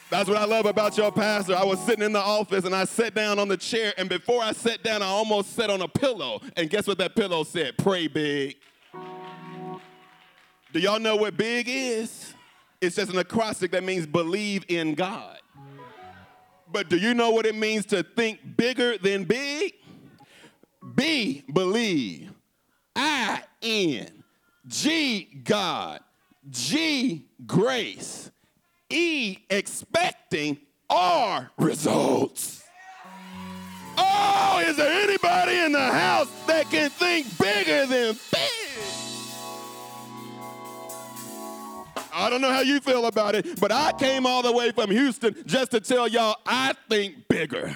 That's 0.10 0.28
what 0.28 0.38
I 0.38 0.45
love 0.45 0.65
about 0.65 0.98
your 0.98 1.12
pastor. 1.12 1.56
I 1.56 1.63
was 1.63 1.80
sitting 1.82 2.04
in 2.04 2.13
the 2.13 2.19
office 2.19 2.65
and 2.65 2.76
I 2.76 2.86
sat 2.86 3.13
down 3.13 3.38
on 3.38 3.48
the 3.48 3.58
chair, 3.58 3.93
and 3.98 4.10
before 4.10 4.41
I 4.41 4.54
sat 4.54 4.82
down, 4.82 5.04
I 5.04 5.06
almost 5.06 5.56
sat 5.56 5.69
on 5.69 5.82
a 5.82 5.88
pillow. 5.88 6.41
And 6.58 6.69
guess 6.69 6.88
what 6.88 6.98
that 6.98 7.15
pillow 7.15 7.43
said? 7.43 7.78
Pray 7.78 8.08
big. 8.08 8.58
Do 10.74 10.80
y'all 10.80 11.00
know 11.00 11.15
what 11.15 11.38
big 11.38 11.67
is? 11.69 12.34
It's 12.82 12.95
just 12.95 13.12
an 13.12 13.19
acrostic 13.19 13.72
that 13.72 13.84
means 13.84 14.08
believe 14.08 14.65
in 14.67 14.95
God. 14.95 15.38
But 16.72 16.89
do 16.89 16.98
you 16.98 17.13
know 17.13 17.32
what 17.32 17.45
it 17.45 17.56
means 17.56 17.86
to 17.88 18.04
think 18.04 18.39
bigger 18.58 18.98
than 18.98 19.26
big? 19.26 19.74
B, 20.95 21.43
believe. 21.52 22.32
I, 22.95 23.43
in. 23.62 24.24
G, 24.67 25.41
God. 25.43 26.02
G, 26.50 27.26
grace. 27.45 28.32
E 28.89 29.38
expecting 29.49 30.58
our 30.89 31.52
results. 31.58 32.63
Oh, 33.97 34.63
is 34.65 34.78
there 34.78 35.04
anybody 35.04 35.58
in 35.58 35.73
the 35.73 35.80
house 35.80 36.30
that 36.47 36.69
can 36.71 36.89
think 36.89 37.28
bigger 37.38 37.86
than 37.86 38.17
big? 38.32 38.49
I 42.12 42.30
don't 42.30 42.41
know 42.41 42.52
how 42.52 42.62
you 42.62 42.80
feel 42.80 43.06
about 43.06 43.36
it, 43.36 43.60
but 43.60 43.71
I 43.71 43.93
came 43.93 44.25
all 44.25 44.41
the 44.41 44.52
way 44.52 44.71
from 44.71 44.89
Houston 44.89 45.36
just 45.45 45.71
to 45.71 45.80
tell 45.80 46.08
y'all 46.08 46.38
I 46.45 46.73
think 46.89 47.28
bigger. 47.28 47.75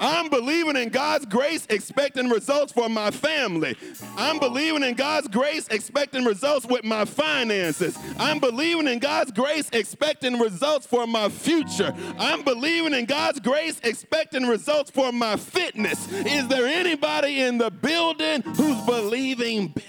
I'm 0.00 0.28
believing 0.28 0.76
in 0.76 0.88
God's 0.90 1.26
grace, 1.26 1.66
expecting 1.70 2.28
results 2.28 2.72
for 2.72 2.88
my 2.88 3.10
family. 3.10 3.76
I'm 4.16 4.38
believing 4.38 4.82
in 4.82 4.94
God's 4.94 5.28
grace, 5.28 5.68
expecting 5.68 6.24
results 6.24 6.66
with 6.66 6.84
my 6.84 7.04
finances. 7.04 7.98
I'm 8.18 8.38
believing 8.38 8.88
in 8.88 8.98
God's 8.98 9.32
grace, 9.32 9.68
expecting 9.72 10.38
results 10.38 10.86
for 10.86 11.06
my 11.06 11.28
future. 11.28 11.94
I'm 12.18 12.42
believing 12.42 12.94
in 12.94 13.06
God's 13.06 13.40
grace, 13.40 13.80
expecting 13.82 14.46
results 14.46 14.90
for 14.90 15.12
my 15.12 15.36
fitness. 15.36 16.10
Is 16.12 16.48
there 16.48 16.66
anybody 16.66 17.42
in 17.42 17.58
the 17.58 17.70
building 17.70 18.42
who's 18.42 18.80
believing 18.82 19.68
bigger? 19.68 19.88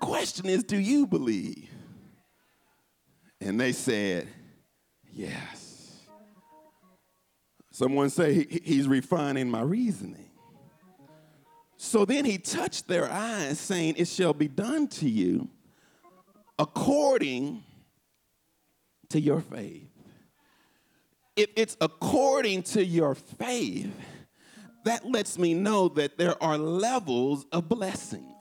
Question 0.00 0.46
is, 0.46 0.64
do 0.64 0.78
you 0.78 1.06
believe? 1.06 1.68
And 3.40 3.60
they 3.60 3.72
said, 3.72 4.28
yes. 5.12 6.00
Someone 7.70 8.10
say 8.10 8.34
he, 8.34 8.60
he's 8.64 8.88
refining 8.88 9.48
my 9.48 9.62
reasoning. 9.62 10.28
So 11.76 12.04
then 12.04 12.24
he 12.24 12.38
touched 12.38 12.88
their 12.88 13.08
eyes, 13.08 13.60
saying, 13.60 13.94
It 13.98 14.08
shall 14.08 14.34
be 14.34 14.48
done 14.48 14.88
to 14.88 15.08
you 15.08 15.48
according 16.58 17.62
to 19.10 19.20
your 19.20 19.40
faith. 19.40 19.88
If 21.36 21.50
it's 21.54 21.76
according 21.80 22.64
to 22.64 22.84
your 22.84 23.14
faith, 23.14 23.94
that 24.84 25.06
lets 25.06 25.38
me 25.38 25.54
know 25.54 25.88
that 25.90 26.18
there 26.18 26.42
are 26.42 26.58
levels 26.58 27.46
of 27.52 27.68
blessings. 27.68 28.37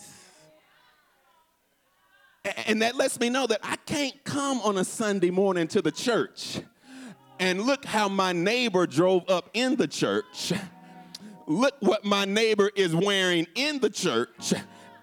And 2.65 2.81
that 2.81 2.95
lets 2.95 3.19
me 3.19 3.29
know 3.29 3.47
that 3.47 3.59
I 3.63 3.75
can't 3.85 4.23
come 4.23 4.59
on 4.61 4.77
a 4.77 4.83
Sunday 4.83 5.29
morning 5.29 5.67
to 5.69 5.81
the 5.81 5.91
church 5.91 6.59
and 7.39 7.61
look 7.63 7.85
how 7.85 8.09
my 8.09 8.33
neighbor 8.33 8.87
drove 8.87 9.29
up 9.29 9.49
in 9.53 9.75
the 9.75 9.87
church. 9.87 10.53
Look 11.45 11.75
what 11.79 12.03
my 12.03 12.25
neighbor 12.25 12.71
is 12.75 12.95
wearing 12.95 13.47
in 13.55 13.79
the 13.79 13.89
church 13.89 14.53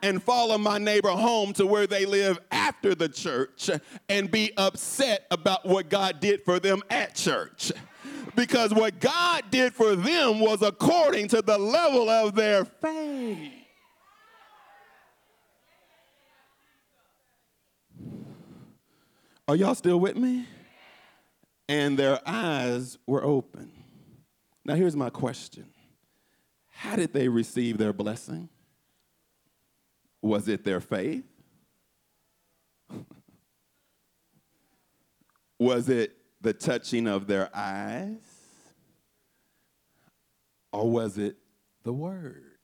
and 0.03 0.23
follow 0.23 0.59
my 0.59 0.79
neighbor 0.79 1.09
home 1.09 1.55
to 1.55 1.67
where 1.67 1.87
they 1.87 2.05
live 2.05 2.39
after 2.51 2.95
the 2.95 3.09
church 3.09 3.71
and 4.09 4.31
be 4.31 4.53
upset 4.57 5.27
about 5.31 5.65
what 5.65 5.89
God 5.89 6.21
did 6.21 6.45
for 6.45 6.61
them 6.61 6.83
at 6.91 7.15
church. 7.15 7.73
Because 8.37 8.75
what 8.75 9.01
God 9.01 9.45
did 9.51 9.73
for 9.73 9.97
them 9.97 10.41
was 10.41 10.61
according 10.61 11.29
to 11.29 11.41
the 11.41 11.57
level 11.57 12.11
of 12.11 12.35
their 12.35 12.65
faith. 12.65 13.64
Are 19.47 19.57
y'all 19.57 19.75
still 19.75 20.01
with 20.01 20.17
me? 20.17 20.47
And 21.69 21.99
their 21.99 22.21
eyes 22.27 22.97
were 23.07 23.23
open. 23.23 23.71
Now, 24.65 24.75
here's 24.75 24.97
my 24.97 25.11
question 25.11 25.67
How 26.71 26.97
did 26.97 27.13
they 27.13 27.29
receive 27.29 27.77
their 27.79 27.93
blessing? 27.93 28.49
Was 30.23 30.49
it 30.49 30.65
their 30.65 30.81
faith? 30.81 31.25
Was 35.59 35.89
it 35.89 36.17
the 36.41 36.53
touching 36.53 37.07
of 37.07 37.27
their 37.27 37.49
eyes? 37.55 38.17
Or 40.73 40.91
was 40.91 41.19
it 41.19 41.37
the 41.85 41.93
word? 41.93 42.57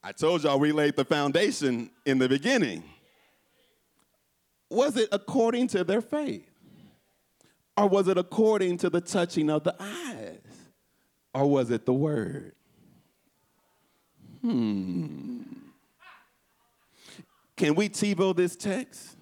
I 0.00 0.12
told 0.12 0.44
y'all 0.44 0.60
we 0.60 0.70
laid 0.70 0.94
the 0.94 1.04
foundation 1.04 1.90
in 2.06 2.18
the 2.18 2.28
beginning 2.28 2.84
was 4.74 4.96
it 4.96 5.08
according 5.12 5.68
to 5.68 5.84
their 5.84 6.00
faith? 6.00 6.50
Or 7.76 7.88
was 7.88 8.08
it 8.08 8.18
according 8.18 8.78
to 8.78 8.90
the 8.90 9.00
touching 9.00 9.50
of 9.50 9.64
the 9.64 9.74
eyes? 9.80 10.38
Or 11.34 11.50
was 11.50 11.70
it 11.70 11.86
the 11.86 11.92
word? 11.92 12.52
Hmm. 14.40 15.42
Can 17.56 17.74
we 17.74 17.88
TiVo 17.88 18.36
this 18.36 18.56
text? 18.56 19.16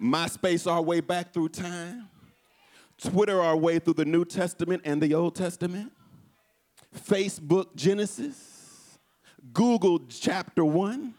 MySpace 0.00 0.70
our 0.70 0.82
way 0.82 1.00
back 1.00 1.32
through 1.32 1.50
time? 1.50 2.08
Twitter 3.00 3.40
our 3.40 3.56
way 3.56 3.78
through 3.78 3.94
the 3.94 4.04
New 4.04 4.24
Testament 4.24 4.82
and 4.84 5.00
the 5.00 5.14
Old 5.14 5.36
Testament? 5.36 5.92
Facebook 6.96 7.74
Genesis? 7.76 8.98
Google 9.52 10.00
chapter 10.08 10.64
1? 10.64 11.14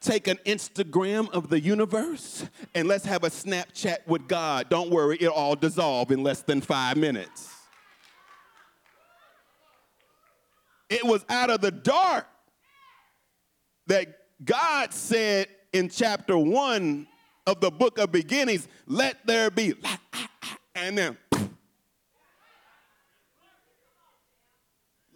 Take 0.00 0.28
an 0.28 0.38
Instagram 0.46 1.28
of 1.30 1.48
the 1.48 1.60
universe 1.60 2.44
and 2.74 2.86
let's 2.86 3.04
have 3.04 3.24
a 3.24 3.30
Snapchat 3.30 4.06
with 4.06 4.28
God. 4.28 4.68
Don't 4.68 4.90
worry, 4.90 5.16
it'll 5.20 5.34
all 5.34 5.56
dissolve 5.56 6.10
in 6.10 6.22
less 6.22 6.42
than 6.42 6.60
five 6.60 6.96
minutes. 6.96 7.52
It 10.88 11.04
was 11.04 11.24
out 11.28 11.50
of 11.50 11.60
the 11.60 11.70
dark 11.70 12.26
that 13.88 14.06
God 14.44 14.92
said 14.92 15.48
in 15.72 15.88
chapter 15.88 16.38
one 16.38 17.06
of 17.46 17.60
the 17.60 17.70
book 17.70 17.98
of 17.98 18.12
beginnings, 18.12 18.68
let 18.86 19.26
there 19.26 19.50
be 19.50 19.72
light. 19.72 19.98
And 20.74 20.96
then 20.96 21.18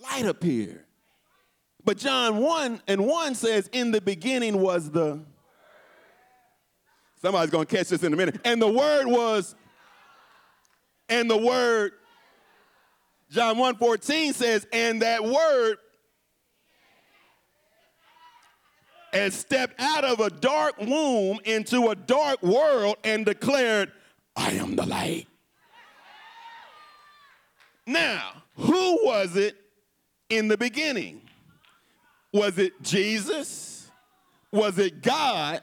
light 0.02 0.26
appeared. 0.26 0.84
But 1.84 1.98
John 1.98 2.38
1 2.38 2.82
and 2.86 3.06
1 3.06 3.34
says, 3.34 3.68
In 3.72 3.90
the 3.90 4.00
beginning 4.00 4.58
was 4.60 4.90
the. 4.90 5.20
Somebody's 7.20 7.50
going 7.50 7.66
to 7.66 7.76
catch 7.76 7.88
this 7.88 8.02
in 8.02 8.12
a 8.12 8.16
minute. 8.16 8.40
And 8.44 8.60
the 8.60 8.68
word 8.68 9.06
was. 9.06 9.54
And 11.08 11.30
the 11.30 11.36
word. 11.36 11.92
John 13.30 13.58
1 13.58 13.76
14 13.76 14.32
says, 14.32 14.66
And 14.72 15.02
that 15.02 15.24
word. 15.24 15.78
And 19.12 19.32
stepped 19.32 19.78
out 19.78 20.04
of 20.04 20.20
a 20.20 20.30
dark 20.30 20.78
womb 20.80 21.38
into 21.44 21.88
a 21.88 21.94
dark 21.94 22.42
world 22.42 22.96
and 23.04 23.26
declared, 23.26 23.92
I 24.34 24.52
am 24.52 24.74
the 24.76 24.86
light. 24.86 25.26
Now, 27.86 28.42
who 28.54 29.04
was 29.04 29.36
it 29.36 29.56
in 30.30 30.48
the 30.48 30.56
beginning? 30.56 31.20
Was 32.32 32.58
it 32.58 32.80
Jesus? 32.82 33.90
Was 34.50 34.78
it 34.78 35.02
God? 35.02 35.60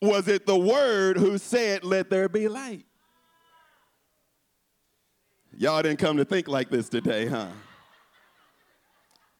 Was 0.00 0.28
it 0.28 0.46
the 0.46 0.58
Word 0.58 1.16
who 1.16 1.38
said, 1.38 1.84
Let 1.84 2.10
there 2.10 2.28
be 2.28 2.48
light? 2.48 2.84
Y'all 5.58 5.82
didn't 5.82 5.98
come 5.98 6.18
to 6.18 6.24
think 6.24 6.48
like 6.48 6.70
this 6.70 6.88
today, 6.88 7.26
huh? 7.26 7.48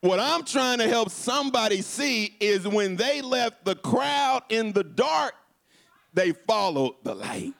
What 0.01 0.21
I'm 0.21 0.45
trying 0.45 0.79
to 0.79 0.89
help 0.89 1.11
somebody 1.11 1.83
see 1.83 2.37
is 2.41 2.67
when 2.67 2.97
they 2.97 3.23
left 3.23 3.65
the 3.65 3.75
crowd 3.75 4.43
in 4.49 4.73
the 4.73 4.85
dark, 4.85 5.35
they 6.15 6.33
followed 6.33 6.95
the 7.03 7.15
light. 7.15 7.55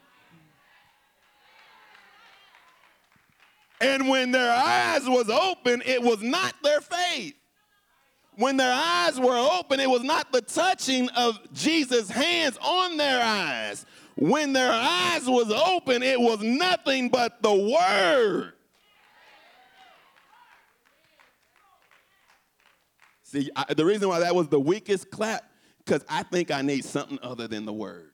And 3.81 4.09
when 4.09 4.31
their 4.31 4.51
eyes 4.51 5.07
was 5.07 5.29
open, 5.29 5.83
it 5.85 6.03
was 6.03 6.23
not 6.23 6.55
their 6.63 6.81
faith 6.81 7.35
when 8.37 8.57
their 8.57 8.73
eyes 8.73 9.19
were 9.19 9.37
open, 9.59 9.81
it 9.81 9.89
was 9.89 10.03
not 10.03 10.31
the 10.31 10.43
touching 10.43 11.09
of 11.11 11.39
Jesus' 11.53 12.11
hands 12.11 12.59
on 12.63 12.97
their 12.97 13.23
eyes. 13.23 13.87
When 14.17 14.53
their 14.53 14.73
eyes 14.73 15.27
was 15.27 15.51
open, 15.51 16.03
it 16.03 16.21
was 16.21 16.41
nothing 16.43 17.09
but 17.09 17.43
the 17.43 17.53
word. 17.53 18.53
See, 23.23 23.51
I, 23.57 23.75
the 23.75 23.85
reason 23.85 24.09
why 24.09 24.21
that 24.21 24.35
was 24.35 24.49
the 24.49 24.61
weakest 24.61 25.11
clap, 25.11 25.45
because 25.79 26.05
I 26.09 26.23
think 26.23 26.51
I 26.51 26.63
need 26.63 26.85
something 26.85 27.19
other 27.23 27.49
than 27.49 27.65
the 27.65 27.73
word. 27.73 28.13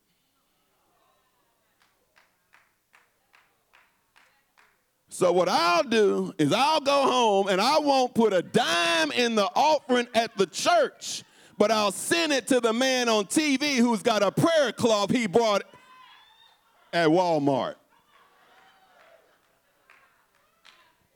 So 5.12 5.30
what 5.30 5.46
I'll 5.46 5.82
do 5.82 6.32
is 6.38 6.54
I'll 6.54 6.80
go 6.80 7.02
home 7.02 7.48
and 7.48 7.60
I 7.60 7.78
won't 7.78 8.14
put 8.14 8.32
a 8.32 8.40
dime 8.40 9.12
in 9.12 9.34
the 9.34 9.44
offering 9.44 10.08
at 10.14 10.34
the 10.38 10.46
church, 10.46 11.22
but 11.58 11.70
I'll 11.70 11.92
send 11.92 12.32
it 12.32 12.46
to 12.48 12.60
the 12.60 12.72
man 12.72 13.10
on 13.10 13.26
TV 13.26 13.76
who's 13.76 14.02
got 14.02 14.22
a 14.22 14.32
prayer 14.32 14.72
cloth 14.72 15.10
he 15.10 15.26
bought 15.26 15.64
at 16.94 17.10
Walmart. 17.10 17.74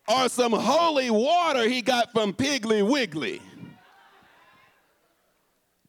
Or 0.07 0.29
some 0.29 0.53
holy 0.53 1.09
water 1.09 1.67
he 1.67 1.81
got 1.81 2.13
from 2.13 2.35
Piggly 2.35 2.87
Wiggly. 2.87 3.41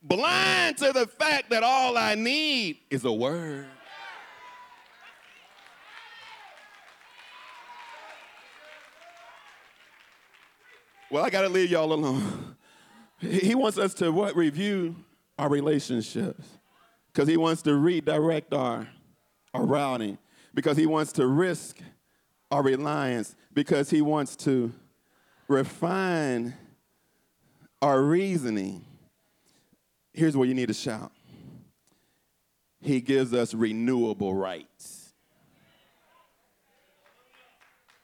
Blind 0.01 0.77
to 0.77 0.93
the 0.93 1.07
fact 1.07 1.49
that 1.49 1.61
all 1.61 1.97
I 1.97 2.15
need 2.15 2.77
is 2.89 3.03
a 3.03 3.11
word. 3.11 3.67
Well, 11.09 11.23
I 11.23 11.29
got 11.29 11.43
to 11.43 11.49
leave 11.49 11.71
y'all 11.71 11.93
alone. 11.93 12.55
He 13.19 13.55
wants 13.55 13.77
us 13.77 13.93
to 13.95 14.11
what? 14.11 14.35
Review 14.35 14.95
our 15.39 15.49
relationships. 15.49 16.45
Because 17.11 17.27
he 17.27 17.37
wants 17.37 17.61
to 17.63 17.75
redirect 17.75 18.53
our, 18.53 18.87
our 19.53 19.65
routing. 19.65 20.17
Because 20.53 20.77
he 20.77 20.85
wants 20.85 21.13
to 21.13 21.25
risk 21.25 21.79
our 22.51 22.61
reliance. 22.61 23.35
Because 23.53 23.89
he 23.89 24.01
wants 24.01 24.35
to 24.37 24.73
refine 25.47 26.53
our 27.81 28.01
reasoning. 28.01 28.85
Here's 30.13 30.35
where 30.35 30.47
you 30.47 30.53
need 30.53 30.67
to 30.67 30.73
shout. 30.73 31.11
He 32.81 33.01
gives 33.01 33.33
us 33.33 33.53
renewable 33.53 34.33
rights. 34.33 35.13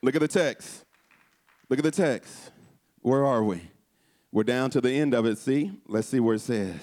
Look 0.02 0.16
at 0.16 0.22
the 0.22 0.28
text. 0.28 0.86
Look 1.70 1.80
at 1.80 1.84
the 1.84 1.92
text. 1.92 2.52
Where 3.04 3.26
are 3.26 3.44
we? 3.44 3.62
We're 4.32 4.44
down 4.44 4.72
to 4.72 4.82
the 4.82 4.92
end 4.92 5.14
of 5.14 5.26
it. 5.26 5.38
See? 5.38 5.72
Let's 5.88 6.08
see 6.08 6.20
where 6.20 6.36
it 6.36 6.40
says. 6.40 6.80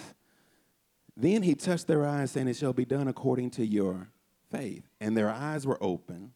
Then 1.17 1.43
he 1.43 1.55
touched 1.55 1.89
their 1.89 2.07
eyes, 2.07 2.31
saying, 2.31 2.49
It 2.49 2.57
shall 2.57 2.73
be 2.73 2.85
done 2.85 3.09
according 3.09 3.51
to 3.53 3.67
your 3.67 4.09
faith. 4.51 4.85
And 5.01 5.17
their 5.17 5.31
eyes 5.31 5.67
were 5.67 5.83
open, 5.83 6.33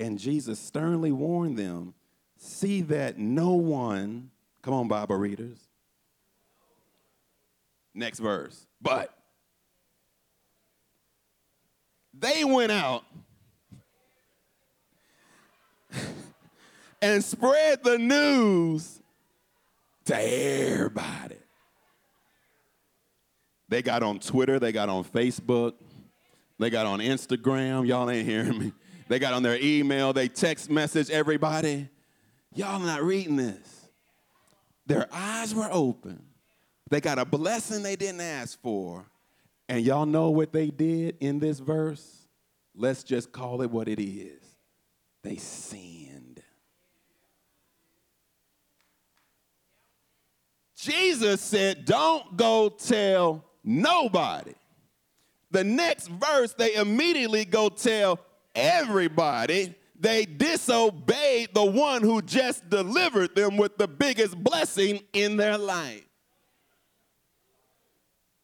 and 0.00 0.18
Jesus 0.18 0.58
sternly 0.58 1.12
warned 1.12 1.58
them 1.58 1.94
See 2.38 2.82
that 2.82 3.18
no 3.18 3.54
one, 3.54 4.30
come 4.62 4.72
on, 4.72 4.86
Bible 4.86 5.16
readers. 5.16 5.58
Next 7.94 8.20
verse. 8.20 8.64
But 8.80 9.12
they 12.14 12.44
went 12.44 12.70
out 12.70 13.02
and 17.02 17.24
spread 17.24 17.82
the 17.82 17.98
news 17.98 19.00
to 20.08 20.16
everybody. 20.16 21.36
They 23.68 23.82
got 23.82 24.02
on 24.02 24.18
Twitter, 24.18 24.58
they 24.58 24.72
got 24.72 24.88
on 24.88 25.04
Facebook, 25.04 25.74
they 26.58 26.70
got 26.70 26.86
on 26.86 27.00
Instagram. 27.00 27.86
Y'all 27.86 28.08
ain't 28.10 28.26
hearing 28.26 28.58
me. 28.58 28.72
They 29.08 29.18
got 29.18 29.34
on 29.34 29.42
their 29.42 29.58
email, 29.60 30.12
they 30.12 30.28
text 30.28 30.70
message 30.70 31.10
everybody. 31.10 31.88
Y'all 32.54 32.78
not 32.78 33.02
reading 33.02 33.36
this. 33.36 33.88
Their 34.86 35.06
eyes 35.12 35.54
were 35.54 35.68
open. 35.70 36.22
They 36.90 37.00
got 37.02 37.18
a 37.18 37.26
blessing 37.26 37.82
they 37.82 37.96
didn't 37.96 38.22
ask 38.22 38.60
for. 38.62 39.04
And 39.68 39.84
y'all 39.84 40.06
know 40.06 40.30
what 40.30 40.52
they 40.52 40.68
did 40.68 41.16
in 41.20 41.38
this 41.38 41.58
verse? 41.58 42.26
Let's 42.74 43.02
just 43.02 43.32
call 43.32 43.60
it 43.60 43.70
what 43.70 43.88
it 43.88 44.02
is. 44.02 44.42
They 45.22 45.36
sinned. 45.36 46.27
Jesus 50.78 51.40
said, 51.40 51.84
Don't 51.84 52.36
go 52.36 52.68
tell 52.68 53.44
nobody. 53.64 54.54
The 55.50 55.64
next 55.64 56.08
verse, 56.08 56.52
they 56.52 56.74
immediately 56.74 57.44
go 57.44 57.68
tell 57.68 58.20
everybody 58.54 59.74
they 59.98 60.24
disobeyed 60.24 61.52
the 61.52 61.64
one 61.64 62.02
who 62.02 62.22
just 62.22 62.70
delivered 62.70 63.34
them 63.34 63.56
with 63.56 63.76
the 63.76 63.88
biggest 63.88 64.36
blessing 64.36 65.00
in 65.12 65.36
their 65.36 65.58
life. 65.58 66.04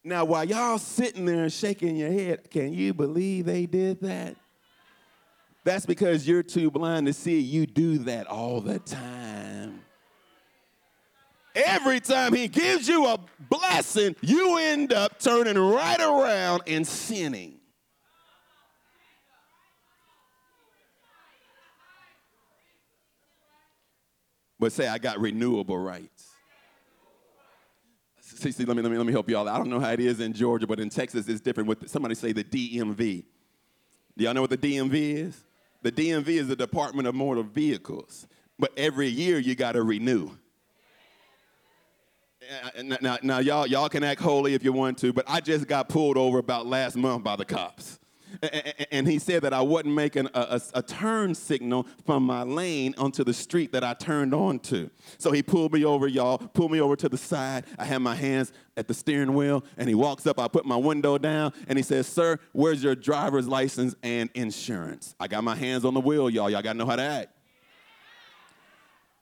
Now, 0.03 0.25
while 0.25 0.45
y'all 0.45 0.79
sitting 0.79 1.25
there 1.25 1.49
shaking 1.49 1.97
your 1.97 2.11
head, 2.11 2.51
can 2.51 2.73
you 2.73 2.93
believe 2.93 3.47
they 3.47 3.67
did 3.67 4.01
that? 4.01 4.37
That's 5.63 5.87
because 5.87 6.27
you're 6.27 6.43
too 6.43 6.71
blind 6.71 7.07
to 7.07 7.13
see 7.13 7.39
you 7.39 7.67
do 7.67 7.99
that 7.99 8.27
all 8.27 8.61
the 8.61 8.81
time. 8.81 9.84
Every 11.55 12.01
time 12.01 12.35
he 12.35 12.49
gives 12.49 12.89
you 12.89 13.07
a 13.07 13.19
blessing, 13.49 14.17
you 14.21 14.57
end 14.59 14.93
up 14.93 15.21
turning 15.21 15.57
right 15.57 16.01
around 16.01 16.63
and 16.67 16.87
sinning. 16.87 17.61
But 24.59 24.73
say, 24.73 24.89
I 24.89 24.99
got 24.99 25.21
renewable 25.21 25.79
rights. 25.79 26.31
See, 28.21 28.51
see, 28.51 28.65
let 28.65 28.77
me, 28.77 28.83
let 28.83 28.91
me, 28.91 28.97
let 28.97 29.07
me 29.07 29.13
help 29.13 29.29
you 29.29 29.37
all. 29.37 29.49
I 29.49 29.59
don't 29.59 29.69
know 29.69 29.79
how 29.79 29.91
it 29.91 30.01
is 30.01 30.21
in 30.21 30.33
Georgia, 30.33 30.67
but 30.67 30.81
in 30.81 30.89
Texas 30.91 31.29
it's 31.29 31.41
different. 31.41 31.69
With 31.69 31.89
somebody 31.89 32.15
say 32.15 32.33
the 32.33 32.43
DMV. 32.43 33.25
Do 34.17 34.25
y'all 34.25 34.35
know 34.35 34.41
what 34.41 34.51
the 34.51 34.59
DMV 34.59 34.95
is? 34.95 35.45
The 35.83 35.93
DMV 35.93 36.29
is 36.29 36.49
the 36.49 36.57
Department 36.57 37.07
of 37.07 37.15
Motor 37.15 37.43
Vehicles. 37.43 38.27
But 38.59 38.73
every 38.77 39.09
year 39.09 39.39
you 39.39 39.55
got 39.55 39.73
to 39.73 39.83
renew. 39.83 40.31
Uh, 42.53 42.69
uh, 42.79 42.97
now, 43.01 43.19
now, 43.23 43.39
y'all, 43.39 43.67
y'all 43.67 43.89
can 43.89 44.03
act 44.03 44.21
holy 44.21 44.55
if 44.55 44.65
you 44.65 44.73
want 44.73 44.99
to, 44.99 45.13
but 45.13 45.25
I 45.29 45.41
just 45.41 45.67
got 45.67 45.89
pulled 45.89 46.17
over 46.17 46.39
about 46.39 46.67
last 46.67 46.97
month 46.97 47.25
by 47.25 47.37
the 47.37 47.45
cops. 47.45 47.99
And 48.91 49.07
he 49.07 49.21
said 49.21 49.43
that 49.43 49.53
I 49.53 49.61
wasn't 49.61 49.95
making 49.95 50.27
a, 50.35 50.41
a, 50.41 50.61
a, 50.75 50.83
turn 50.83 51.37
signal 51.37 51.87
from 52.05 52.25
my 52.25 52.43
lane 52.43 52.93
onto 52.99 53.23
the 53.23 53.33
street 53.33 53.71
that 53.73 53.85
I 53.85 53.95
turned 53.95 54.35
onto. 54.35 54.91
So 55.19 55.31
he 55.31 55.41
pulled 55.41 55.73
me 55.73 55.85
over, 55.85 56.09
y'all, 56.09 56.39
pulled 56.39 56.73
me 56.73 56.81
over 56.81 56.97
to 56.97 57.09
the 57.09 57.17
side. 57.17 57.65
I 57.79 57.85
had 57.85 57.99
my 57.99 58.17
hands 58.17 58.53
at 58.77 58.89
the 58.89 58.95
steering 58.95 59.35
wheel, 59.35 59.65
and 59.77 59.89
he 59.89 59.95
walks 59.95 60.27
up. 60.27 60.41
I 60.41 60.49
put 60.49 60.67
my 60.67 60.77
window 60.77 61.17
down, 61.17 61.53
and 61.69 61.79
he 61.79 61.85
says, 61.85 62.09
Sir, 62.09 62.41
where's 62.53 62.83
your 62.83 62.97
driver's 62.97 63.47
license 63.47 63.95
and 64.03 64.29
insurance? 64.35 65.15
I 65.21 65.29
got 65.29 65.45
my 65.45 65.55
hands 65.55 65.85
on 65.85 65.95
the 65.95 66.01
wheel, 66.01 66.29
y'all. 66.29 66.51
Y'all 66.51 66.63
got 66.63 66.73
to 66.73 66.79
know 66.79 66.87
how 66.87 66.97
to 66.97 67.03
act. 67.03 67.29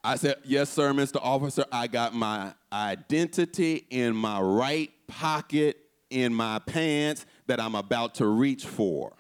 I 0.05 0.17
said, 0.17 0.37
Yes, 0.45 0.71
sir, 0.71 0.93
Mr. 0.93 1.21
Officer. 1.23 1.65
I 1.71 1.87
got 1.87 2.15
my 2.15 2.55
identity 2.73 3.87
in 3.91 4.15
my 4.17 4.41
right 4.41 4.91
pocket 5.07 5.77
in 6.11 6.35
my 6.35 6.59
pants 6.61 7.25
that 7.47 7.61
I'm 7.61 7.75
about 7.75 8.15
to 8.17 8.27
reach 8.27 8.67
for. 8.67 9.13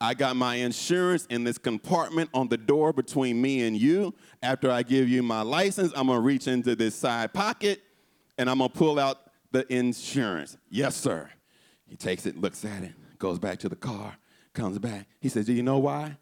I 0.00 0.12
got 0.14 0.36
my 0.36 0.56
insurance 0.56 1.26
in 1.26 1.44
this 1.44 1.56
compartment 1.56 2.28
on 2.34 2.48
the 2.48 2.58
door 2.58 2.92
between 2.92 3.40
me 3.40 3.66
and 3.66 3.76
you. 3.76 4.14
After 4.42 4.70
I 4.70 4.82
give 4.82 5.08
you 5.08 5.22
my 5.22 5.42
license, 5.42 5.92
I'm 5.96 6.08
gonna 6.08 6.20
reach 6.20 6.48
into 6.48 6.76
this 6.76 6.94
side 6.94 7.32
pocket 7.32 7.82
and 8.36 8.50
I'm 8.50 8.58
gonna 8.58 8.68
pull 8.68 8.98
out 8.98 9.18
the 9.52 9.70
insurance. 9.72 10.58
Yes, 10.68 10.96
sir. 10.96 11.30
He 11.86 11.96
takes 11.96 12.26
it, 12.26 12.38
looks 12.38 12.64
at 12.64 12.82
it, 12.82 12.92
goes 13.18 13.38
back 13.38 13.58
to 13.60 13.68
the 13.68 13.76
car, 13.76 14.16
comes 14.52 14.78
back. 14.78 15.06
He 15.20 15.28
says, 15.28 15.46
Do 15.46 15.52
you 15.52 15.62
know 15.62 15.78
why? 15.78 16.18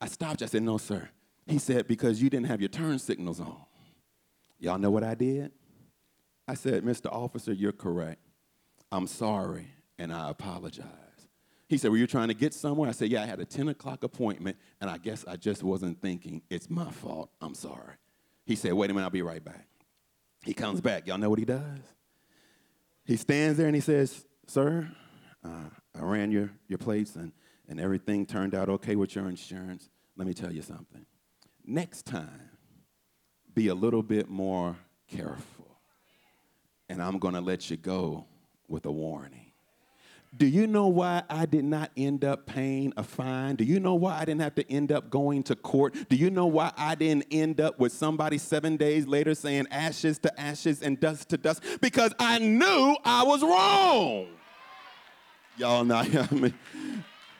I 0.00 0.08
stopped. 0.08 0.42
I 0.42 0.46
said, 0.46 0.62
No, 0.62 0.76
sir. 0.76 1.08
He 1.46 1.58
said, 1.58 1.86
Because 1.86 2.22
you 2.22 2.30
didn't 2.30 2.46
have 2.46 2.60
your 2.60 2.68
turn 2.68 2.98
signals 2.98 3.40
on. 3.40 3.56
Y'all 4.58 4.78
know 4.78 4.90
what 4.90 5.04
I 5.04 5.14
did? 5.14 5.52
I 6.46 6.54
said, 6.54 6.84
Mr. 6.84 7.12
Officer, 7.12 7.52
you're 7.52 7.72
correct. 7.72 8.20
I'm 8.92 9.06
sorry 9.06 9.68
and 9.98 10.12
I 10.12 10.30
apologize. 10.30 10.88
He 11.68 11.78
said, 11.78 11.90
Were 11.90 11.96
you 11.96 12.06
trying 12.06 12.28
to 12.28 12.34
get 12.34 12.54
somewhere? 12.54 12.88
I 12.88 12.92
said, 12.92 13.10
Yeah, 13.10 13.22
I 13.22 13.26
had 13.26 13.40
a 13.40 13.44
10 13.44 13.68
o'clock 13.68 14.04
appointment, 14.04 14.56
and 14.80 14.90
I 14.90 14.98
guess 14.98 15.24
I 15.26 15.36
just 15.36 15.62
wasn't 15.62 16.00
thinking. 16.00 16.42
It's 16.50 16.70
my 16.70 16.90
fault. 16.90 17.30
I'm 17.40 17.54
sorry. 17.54 17.94
He 18.44 18.56
said, 18.56 18.72
Wait 18.72 18.90
a 18.90 18.94
minute, 18.94 19.04
I'll 19.04 19.10
be 19.10 19.22
right 19.22 19.44
back. 19.44 19.66
He 20.44 20.54
comes 20.54 20.80
back. 20.80 21.06
Y'all 21.06 21.18
know 21.18 21.30
what 21.30 21.38
he 21.38 21.44
does? 21.44 21.80
He 23.04 23.16
stands 23.16 23.58
there 23.58 23.66
and 23.66 23.74
he 23.74 23.80
says, 23.80 24.24
Sir, 24.46 24.90
uh, 25.44 25.68
I 25.94 26.02
ran 26.02 26.30
your, 26.30 26.50
your 26.68 26.78
plates 26.78 27.16
and, 27.16 27.32
and 27.68 27.80
everything 27.80 28.26
turned 28.26 28.54
out 28.54 28.68
okay 28.68 28.96
with 28.96 29.14
your 29.14 29.28
insurance. 29.28 29.88
Let 30.16 30.26
me 30.26 30.34
tell 30.34 30.52
you 30.52 30.62
something. 30.62 31.06
Next 31.66 32.04
time, 32.04 32.50
be 33.54 33.68
a 33.68 33.74
little 33.74 34.02
bit 34.02 34.28
more 34.28 34.76
careful, 35.08 35.78
and 36.90 37.02
I'm 37.02 37.18
going 37.18 37.34
to 37.34 37.40
let 37.40 37.70
you 37.70 37.78
go 37.78 38.26
with 38.68 38.84
a 38.84 38.92
warning. 38.92 39.40
Do 40.36 40.46
you 40.46 40.66
know 40.66 40.88
why 40.88 41.22
I 41.30 41.46
did 41.46 41.64
not 41.64 41.92
end 41.96 42.24
up 42.24 42.44
paying 42.44 42.92
a 42.96 43.04
fine? 43.04 43.54
Do 43.54 43.64
you 43.64 43.78
know 43.78 43.94
why 43.94 44.18
I 44.18 44.24
didn't 44.24 44.40
have 44.40 44.56
to 44.56 44.70
end 44.70 44.90
up 44.90 45.08
going 45.08 45.44
to 45.44 45.54
court? 45.54 45.94
Do 46.08 46.16
you 46.16 46.28
know 46.28 46.46
why 46.46 46.72
I 46.76 46.96
didn't 46.96 47.26
end 47.30 47.60
up 47.60 47.78
with 47.78 47.92
somebody 47.92 48.38
seven 48.38 48.76
days 48.76 49.06
later 49.06 49.34
saying 49.34 49.68
ashes 49.70 50.18
to 50.20 50.40
ashes 50.40 50.82
and 50.82 50.98
dust 50.98 51.28
to 51.28 51.38
dust? 51.38 51.62
Because 51.80 52.12
I 52.18 52.40
knew 52.40 52.96
I 53.04 53.22
was 53.22 53.42
wrong. 53.42 54.26
Y'all 55.56 55.84
know 55.84 55.96
I 56.30 56.34
mean. 56.34 56.54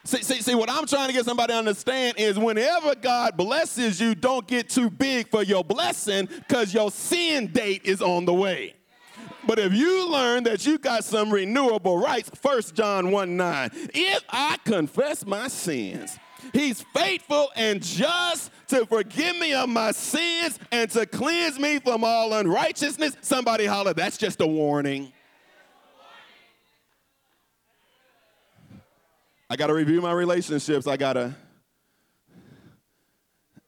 See, 0.06 0.22
see, 0.22 0.42
see, 0.42 0.54
what 0.54 0.68
I'm 0.68 0.86
trying 0.86 1.08
to 1.08 1.14
get 1.14 1.24
somebody 1.24 1.54
to 1.54 1.58
understand 1.58 2.18
is 2.18 2.38
whenever 2.38 2.94
God 2.94 3.38
blesses 3.38 3.98
you, 3.98 4.14
don't 4.14 4.46
get 4.46 4.68
too 4.68 4.90
big 4.90 5.30
for 5.30 5.42
your 5.42 5.64
blessing 5.64 6.26
because 6.26 6.74
your 6.74 6.90
sin 6.90 7.46
date 7.46 7.82
is 7.84 8.02
on 8.02 8.26
the 8.26 8.34
way. 8.34 8.74
But 9.46 9.58
if 9.58 9.72
you 9.72 10.10
learn 10.10 10.44
that 10.44 10.66
you 10.66 10.76
got 10.76 11.04
some 11.04 11.30
renewable 11.30 11.98
rights, 11.98 12.30
1 12.42 12.62
John 12.74 13.10
1 13.12 13.36
9, 13.36 13.70
if 13.94 14.22
I 14.28 14.58
confess 14.64 15.24
my 15.24 15.48
sins, 15.48 16.18
He's 16.52 16.82
faithful 16.94 17.50
and 17.56 17.82
just 17.82 18.50
to 18.68 18.84
forgive 18.84 19.38
me 19.38 19.54
of 19.54 19.70
my 19.70 19.92
sins 19.92 20.58
and 20.70 20.90
to 20.90 21.06
cleanse 21.06 21.58
me 21.58 21.78
from 21.78 22.04
all 22.04 22.34
unrighteousness. 22.34 23.16
Somebody 23.22 23.64
holler, 23.64 23.94
that's 23.94 24.18
just 24.18 24.42
a 24.42 24.46
warning. 24.46 25.12
I 29.54 29.56
got 29.56 29.68
to 29.68 29.74
review 29.74 30.00
my 30.00 30.10
relationships. 30.10 30.88
I 30.88 30.96
got 30.96 31.12
to 31.12 31.32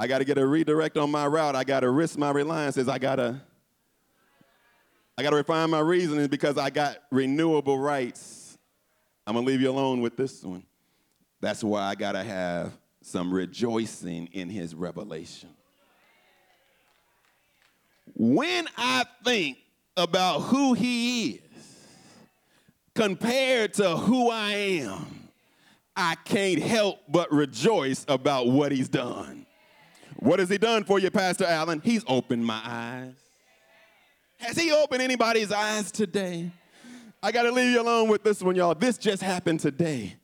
I 0.00 0.08
got 0.08 0.18
to 0.18 0.24
get 0.24 0.36
a 0.36 0.44
redirect 0.44 0.96
on 0.96 1.12
my 1.12 1.28
route. 1.28 1.54
I 1.54 1.62
got 1.62 1.80
to 1.80 1.90
risk 1.90 2.18
my 2.18 2.32
reliances. 2.32 2.88
I 2.88 2.98
got 2.98 3.16
to 3.16 3.40
I 5.16 5.22
got 5.22 5.30
to 5.30 5.36
refine 5.36 5.70
my 5.70 5.78
reasoning 5.78 6.26
because 6.26 6.58
I 6.58 6.70
got 6.70 6.96
renewable 7.12 7.78
rights. 7.78 8.58
I'm 9.28 9.34
going 9.34 9.46
to 9.46 9.52
leave 9.52 9.60
you 9.60 9.70
alone 9.70 10.00
with 10.00 10.16
this 10.16 10.42
one. 10.42 10.64
That's 11.40 11.62
why 11.62 11.82
I 11.82 11.94
got 11.94 12.12
to 12.12 12.24
have 12.24 12.76
some 13.00 13.32
rejoicing 13.32 14.28
in 14.32 14.50
his 14.50 14.74
revelation. 14.74 15.50
When 18.12 18.66
I 18.76 19.04
think 19.24 19.58
about 19.96 20.40
who 20.40 20.74
he 20.74 21.34
is 21.34 21.76
compared 22.96 23.74
to 23.74 23.96
who 23.96 24.30
I 24.32 24.50
am, 24.50 25.15
I 25.96 26.14
can't 26.24 26.60
help 26.60 26.98
but 27.08 27.32
rejoice 27.32 28.04
about 28.06 28.48
what 28.48 28.70
he's 28.70 28.88
done. 28.88 29.46
What 30.16 30.38
has 30.38 30.48
he 30.48 30.58
done 30.58 30.84
for 30.84 30.98
you, 30.98 31.10
Pastor 31.10 31.44
Allen? 31.44 31.80
He's 31.82 32.04
opened 32.06 32.44
my 32.44 32.60
eyes. 32.64 33.14
Has 34.38 34.58
he 34.58 34.72
opened 34.72 35.02
anybody's 35.02 35.50
eyes 35.50 35.90
today? 35.90 36.50
I 37.22 37.32
got 37.32 37.42
to 37.42 37.50
leave 37.50 37.72
you 37.72 37.80
alone 37.80 38.08
with 38.08 38.22
this 38.22 38.42
one, 38.42 38.54
y'all. 38.54 38.74
This 38.74 38.98
just 38.98 39.22
happened 39.22 39.60
today. 39.60 40.16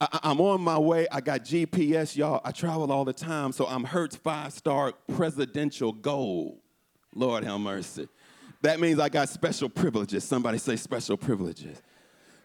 I, 0.00 0.18
am 0.24 0.40
on 0.40 0.60
my 0.60 0.78
way. 0.78 1.06
I 1.12 1.20
got 1.20 1.42
GPS, 1.42 2.16
y'all. 2.16 2.40
I 2.44 2.52
travel 2.52 2.90
all 2.90 3.04
the 3.04 3.12
time, 3.12 3.52
so 3.52 3.66
I'm 3.66 3.84
Hertz 3.84 4.16
five 4.16 4.52
star 4.52 4.94
presidential 5.14 5.92
gold. 5.92 6.58
Lord 7.14 7.44
have 7.44 7.60
mercy. 7.60 8.08
That 8.62 8.80
means 8.80 8.98
I 8.98 9.08
got 9.08 9.28
special 9.28 9.68
privileges. 9.68 10.24
Somebody 10.24 10.58
say 10.58 10.76
special 10.76 11.16
privileges. 11.16 11.80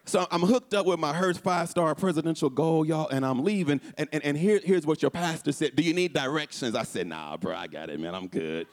So 0.06 0.24
I'm 0.30 0.42
hooked 0.42 0.72
up 0.72 0.86
with 0.86 1.00
my 1.00 1.12
Hertz 1.12 1.38
five 1.38 1.68
star 1.68 1.94
presidential 1.96 2.48
gold, 2.48 2.86
y'all, 2.86 3.08
and 3.08 3.26
I'm 3.26 3.42
leaving. 3.42 3.80
And, 3.98 4.08
and, 4.12 4.24
and 4.24 4.38
here, 4.38 4.60
here's 4.62 4.86
what 4.86 5.02
your 5.02 5.10
pastor 5.10 5.50
said 5.50 5.74
Do 5.74 5.82
you 5.82 5.92
need 5.92 6.12
directions? 6.12 6.76
I 6.76 6.84
said, 6.84 7.08
Nah, 7.08 7.36
bro, 7.36 7.54
I 7.54 7.66
got 7.66 7.90
it, 7.90 7.98
man. 7.98 8.14
I'm 8.14 8.28
good. 8.28 8.68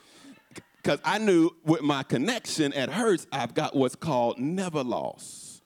Because 0.76 1.00
I 1.04 1.18
knew 1.18 1.50
with 1.64 1.82
my 1.82 2.02
connection 2.02 2.72
at 2.74 2.88
Hertz, 2.90 3.26
I've 3.32 3.54
got 3.54 3.74
what's 3.74 3.96
called 3.96 4.38
Never 4.38 4.84
Lost. 4.84 5.62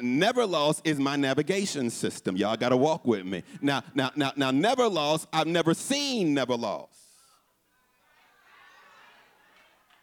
Never 0.00 0.46
Lost 0.46 0.80
is 0.84 0.98
my 0.98 1.14
navigation 1.14 1.90
system. 1.90 2.36
Y'all 2.36 2.56
got 2.56 2.70
to 2.70 2.76
walk 2.76 3.06
with 3.06 3.24
me. 3.24 3.42
Now, 3.60 3.82
now, 3.94 4.10
now, 4.16 4.32
now, 4.34 4.50
Never 4.50 4.88
Lost, 4.88 5.28
I've 5.32 5.46
never 5.46 5.74
seen 5.74 6.32
Never 6.34 6.56
Lost. 6.56 6.99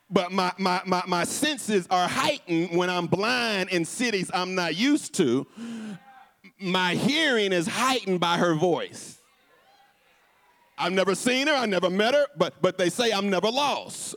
But 0.09 0.31
my, 0.31 0.53
my, 0.57 0.81
my, 0.85 1.03
my 1.05 1.23
senses 1.25 1.85
are 1.89 2.07
heightened 2.07 2.77
when 2.77 2.89
I'm 2.89 3.07
blind 3.07 3.69
in 3.69 3.83
cities 3.83 4.31
I'm 4.33 4.55
not 4.55 4.75
used 4.75 5.13
to. 5.15 5.45
My 6.59 6.95
hearing 6.95 7.51
is 7.51 7.67
heightened 7.67 8.19
by 8.19 8.37
her 8.37 8.55
voice. 8.55 9.17
I've 10.79 10.93
never 10.93 11.15
seen 11.15 11.47
her, 11.47 11.53
I 11.53 11.65
never 11.65 11.89
met 11.89 12.13
her, 12.13 12.27
but 12.37 12.61
but 12.61 12.77
they 12.77 12.89
say 12.91 13.11
I'm 13.11 13.31
never 13.31 13.49
lost. 13.49 14.15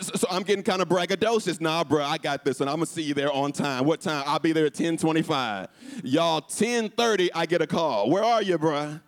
So, 0.00 0.26
I'm 0.28 0.42
getting 0.42 0.64
kind 0.64 0.82
of 0.82 0.88
braggadocious. 0.88 1.60
Nah, 1.60 1.84
bro, 1.84 2.02
I 2.02 2.18
got 2.18 2.44
this, 2.44 2.60
and 2.60 2.68
I'm 2.68 2.76
gonna 2.76 2.86
see 2.86 3.02
you 3.02 3.14
there 3.14 3.32
on 3.32 3.52
time. 3.52 3.84
What 3.84 4.00
time? 4.00 4.24
I'll 4.26 4.40
be 4.40 4.50
there 4.52 4.66
at 4.66 4.74
10:25. 4.74 5.68
Y'all, 6.02 6.40
10:30, 6.40 7.30
I 7.32 7.46
get 7.46 7.62
a 7.62 7.66
call. 7.66 8.10
Where 8.10 8.24
are 8.24 8.42
you, 8.42 8.58
bro? 8.58 8.98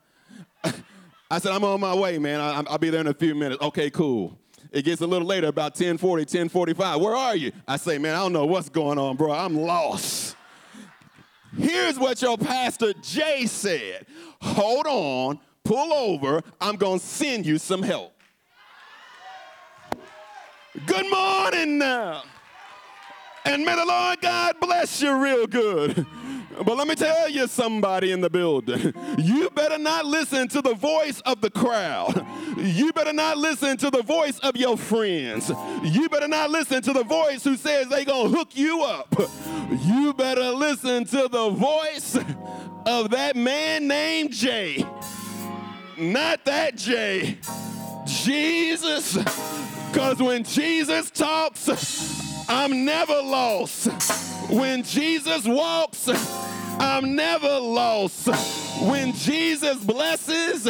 I 1.30 1.38
said 1.38 1.50
I'm 1.50 1.64
on 1.64 1.80
my 1.80 1.94
way, 1.94 2.18
man. 2.18 2.40
I, 2.40 2.62
I'll 2.68 2.78
be 2.78 2.90
there 2.90 3.00
in 3.00 3.08
a 3.08 3.14
few 3.14 3.34
minutes. 3.34 3.60
Okay, 3.62 3.90
cool. 3.90 4.38
It 4.72 4.84
gets 4.84 5.00
a 5.02 5.06
little 5.06 5.28
later, 5.28 5.48
about 5.48 5.74
10:40, 5.74 6.24
10:45. 6.24 7.00
Where 7.00 7.14
are 7.14 7.36
you? 7.36 7.52
I 7.68 7.76
say, 7.76 7.98
man, 7.98 8.14
I 8.14 8.18
don't 8.18 8.32
know 8.32 8.46
what's 8.46 8.68
going 8.68 8.98
on, 8.98 9.16
bro. 9.16 9.30
I'm 9.30 9.56
lost. 9.56 10.36
Here's 11.56 11.98
what 11.98 12.20
your 12.22 12.38
pastor 12.38 12.94
Jay 13.02 13.46
said. 13.46 14.06
Hold 14.40 14.86
on 14.86 15.38
pull 15.64 15.92
over, 15.92 16.42
I'm 16.60 16.76
gonna 16.76 16.98
send 16.98 17.46
you 17.46 17.58
some 17.58 17.82
help. 17.82 18.12
Good 20.86 21.10
morning 21.10 21.78
now. 21.78 22.22
And 23.44 23.64
may 23.64 23.74
the 23.74 23.84
Lord 23.84 24.20
God 24.20 24.56
bless 24.60 25.02
you 25.02 25.14
real 25.16 25.46
good. 25.46 26.06
But 26.56 26.76
let 26.76 26.86
me 26.86 26.94
tell 26.94 27.28
you, 27.28 27.46
somebody 27.46 28.12
in 28.12 28.20
the 28.20 28.30
building, 28.30 28.92
you 29.18 29.50
better 29.50 29.78
not 29.78 30.04
listen 30.06 30.48
to 30.48 30.62
the 30.62 30.74
voice 30.74 31.20
of 31.20 31.40
the 31.40 31.50
crowd. 31.50 32.26
You 32.62 32.92
better 32.92 33.14
not 33.14 33.38
listen 33.38 33.76
to 33.78 33.90
the 33.90 34.02
voice 34.02 34.38
of 34.40 34.56
your 34.56 34.76
friends. 34.76 35.50
You 35.82 36.08
better 36.08 36.28
not 36.28 36.50
listen 36.50 36.82
to 36.82 36.92
the 36.92 37.02
voice 37.02 37.42
who 37.42 37.56
says 37.56 37.88
they 37.88 38.04
gonna 38.04 38.28
hook 38.28 38.54
you 38.54 38.82
up. 38.82 39.14
You 39.86 40.12
better 40.12 40.50
listen 40.50 41.06
to 41.06 41.28
the 41.28 41.48
voice 41.48 42.18
of 42.84 43.10
that 43.10 43.36
man 43.36 43.88
named 43.88 44.32
Jay 44.32 44.86
not 45.96 46.44
that 46.44 46.76
Jay. 46.76 47.38
Jesus. 48.04 49.16
Because 49.90 50.22
when 50.22 50.44
Jesus 50.44 51.10
talks, 51.10 51.68
I'm 52.48 52.84
never 52.84 53.14
lost. 53.22 53.88
When 54.52 54.82
Jesus 54.82 55.46
walks, 55.46 56.08
I'm 56.78 57.16
never 57.16 57.58
lost. 57.58 58.28
When 58.82 59.12
Jesus 59.14 59.76
blesses, 59.82 60.68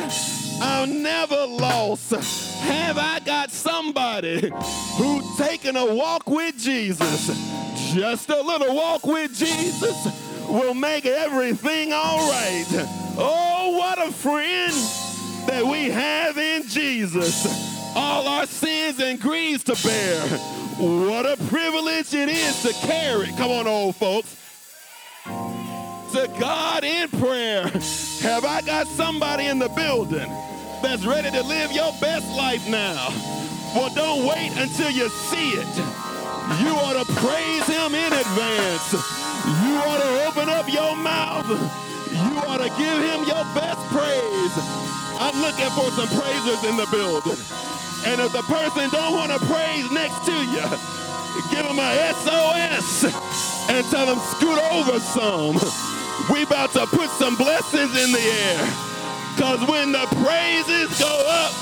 I'm 0.60 1.02
never 1.02 1.46
lost. 1.46 2.12
Have 2.60 2.98
I 2.98 3.18
got 3.20 3.50
somebody 3.50 4.52
who's 4.96 5.36
taking 5.36 5.76
a 5.76 5.94
walk 5.94 6.28
with 6.28 6.58
Jesus? 6.58 7.26
Just 7.92 8.30
a 8.30 8.40
little 8.40 8.74
walk 8.74 9.06
with 9.06 9.34
Jesus 9.34 10.06
will 10.48 10.74
make 10.74 11.04
everything 11.04 11.92
all 11.92 12.18
right. 12.30 12.66
Oh, 13.18 13.76
what 13.78 14.06
a 14.06 14.12
friend! 14.12 14.72
that 15.46 15.64
we 15.66 15.90
have 15.90 16.38
in 16.38 16.66
Jesus 16.68 17.71
all 17.94 18.26
our 18.28 18.46
sins 18.46 19.00
and 19.00 19.20
griefs 19.20 19.64
to 19.64 19.76
bear. 19.86 20.20
What 20.78 21.26
a 21.26 21.36
privilege 21.48 22.14
it 22.14 22.28
is 22.28 22.62
to 22.62 22.72
carry, 22.86 23.28
come 23.32 23.50
on, 23.50 23.66
old 23.66 23.96
folks, 23.96 24.36
to 25.24 26.28
God 26.40 26.84
in 26.84 27.08
prayer. 27.08 27.62
Have 28.22 28.44
I 28.44 28.62
got 28.64 28.86
somebody 28.86 29.46
in 29.46 29.58
the 29.58 29.68
building 29.70 30.28
that's 30.82 31.04
ready 31.06 31.30
to 31.30 31.42
live 31.42 31.72
your 31.72 31.92
best 32.00 32.28
life 32.36 32.66
now? 32.68 33.08
Well, 33.74 33.94
don't 33.94 34.26
wait 34.26 34.52
until 34.56 34.90
you 34.90 35.08
see 35.08 35.50
it. 35.50 35.76
You 36.60 36.74
ought 36.74 37.04
to 37.04 37.12
praise 37.14 37.66
Him 37.66 37.94
in 37.94 38.12
advance. 38.12 38.92
You 39.64 39.76
ought 39.76 40.00
to 40.02 40.26
open 40.26 40.48
up 40.48 40.72
your 40.72 40.96
mouth. 40.96 41.91
You 42.12 42.36
ought 42.44 42.60
to 42.60 42.68
give 42.76 42.98
Him 43.00 43.24
your 43.24 43.44
best 43.56 43.80
praise. 43.88 44.54
I'm 45.16 45.40
looking 45.40 45.70
for 45.72 45.88
some 45.96 46.08
praisers 46.12 46.60
in 46.68 46.76
the 46.76 46.86
building. 46.92 47.40
And 48.04 48.20
if 48.20 48.32
the 48.32 48.42
person 48.42 48.90
don't 48.90 49.14
want 49.16 49.32
to 49.32 49.38
praise 49.46 49.90
next 49.90 50.20
to 50.26 50.32
you, 50.32 50.60
give 51.48 51.64
them 51.64 51.78
a 51.78 52.12
SOS 52.20 53.04
and 53.70 53.86
tell 53.88 54.04
them 54.04 54.18
scoot 54.36 54.58
over 54.76 55.00
some. 55.00 55.56
We 56.30 56.42
about 56.42 56.72
to 56.72 56.86
put 56.86 57.08
some 57.10 57.36
blessings 57.36 57.96
in 57.96 58.12
the 58.12 58.20
air. 58.20 58.58
Because 59.34 59.66
when 59.66 59.92
the 59.92 60.04
praises 60.20 60.98
go 61.00 61.24
up, 61.26 61.54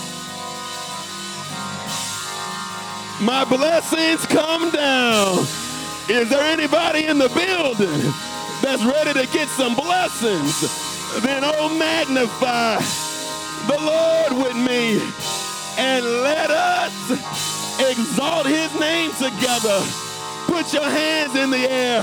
my 3.20 3.44
blessings 3.44 4.26
come 4.26 4.70
down. 4.70 5.38
Is 6.08 6.28
there 6.28 6.42
anybody 6.42 7.04
in 7.06 7.18
the 7.18 7.28
building 7.28 8.12
that's 8.62 8.84
ready 8.84 9.12
to 9.14 9.26
get 9.32 9.48
some 9.48 9.74
blessings? 9.74 10.60
Then 11.22 11.42
oh 11.44 11.68
magnify 11.76 12.78
the 13.66 13.78
Lord 13.78 14.44
with 14.44 14.56
me. 14.56 15.00
And 15.78 16.04
let 16.04 16.50
us 16.50 16.92
exalt 17.80 18.46
his 18.46 18.72
name 18.78 19.10
together. 19.12 19.80
Put 20.46 20.72
your 20.72 20.88
hands 20.88 21.36
in 21.36 21.50
the 21.50 21.70
air 21.70 22.02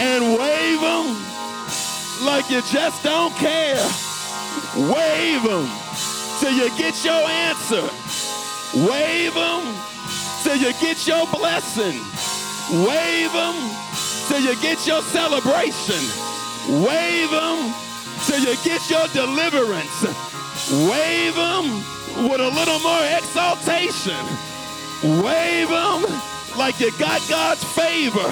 and 0.00 0.38
wave 0.38 0.80
them 0.80 1.16
like 2.24 2.50
you 2.50 2.62
just 2.62 3.02
don't 3.02 3.34
care. 3.36 3.82
Wave 4.76 5.42
them 5.42 5.68
till 6.40 6.52
you 6.52 6.68
get 6.76 7.04
your 7.04 7.22
answer. 7.28 7.82
Wave 8.74 9.34
them 9.34 9.74
till 10.42 10.56
you 10.56 10.72
get 10.80 11.06
your 11.06 11.26
blessing. 11.26 12.00
Wave 12.84 13.32
them 13.32 13.87
till 14.28 14.40
you 14.40 14.54
get 14.60 14.86
your 14.86 15.02
celebration. 15.02 16.00
Wave 16.84 17.30
them 17.30 17.74
till 18.26 18.40
you 18.40 18.54
get 18.62 18.90
your 18.90 19.06
deliverance. 19.08 20.04
Wave 20.70 21.34
them 21.34 21.64
with 22.28 22.40
a 22.40 22.50
little 22.50 22.78
more 22.80 23.04
exaltation. 23.16 24.20
Wave 25.24 25.68
them 25.68 26.04
like 26.58 26.78
you 26.78 26.90
got 26.98 27.26
God's 27.28 27.64
favor. 27.64 28.28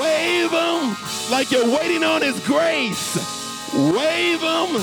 Wave 0.00 0.50
them 0.50 0.96
like 1.30 1.50
you're 1.50 1.68
waiting 1.68 2.04
on 2.04 2.22
His 2.22 2.38
grace. 2.46 3.16
Wave 3.74 4.40
them 4.40 4.76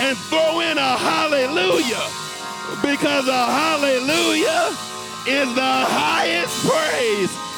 and 0.00 0.16
throw 0.30 0.60
in 0.60 0.78
a 0.78 0.96
hallelujah 0.96 2.08
because 2.80 3.28
a 3.28 3.44
hallelujah 3.46 4.68
is 5.26 5.54
the 5.54 5.60
highest 5.60 6.66
praise. 6.66 7.48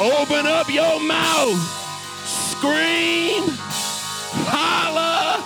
Open 0.00 0.46
up 0.46 0.72
your 0.72 1.00
mouth. 1.00 1.58
Scream, 2.24 3.42
holler, 4.46 5.42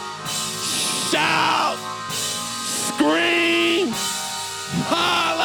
shout, 1.10 1.78
scream, 2.12 3.88
holler. 4.84 5.41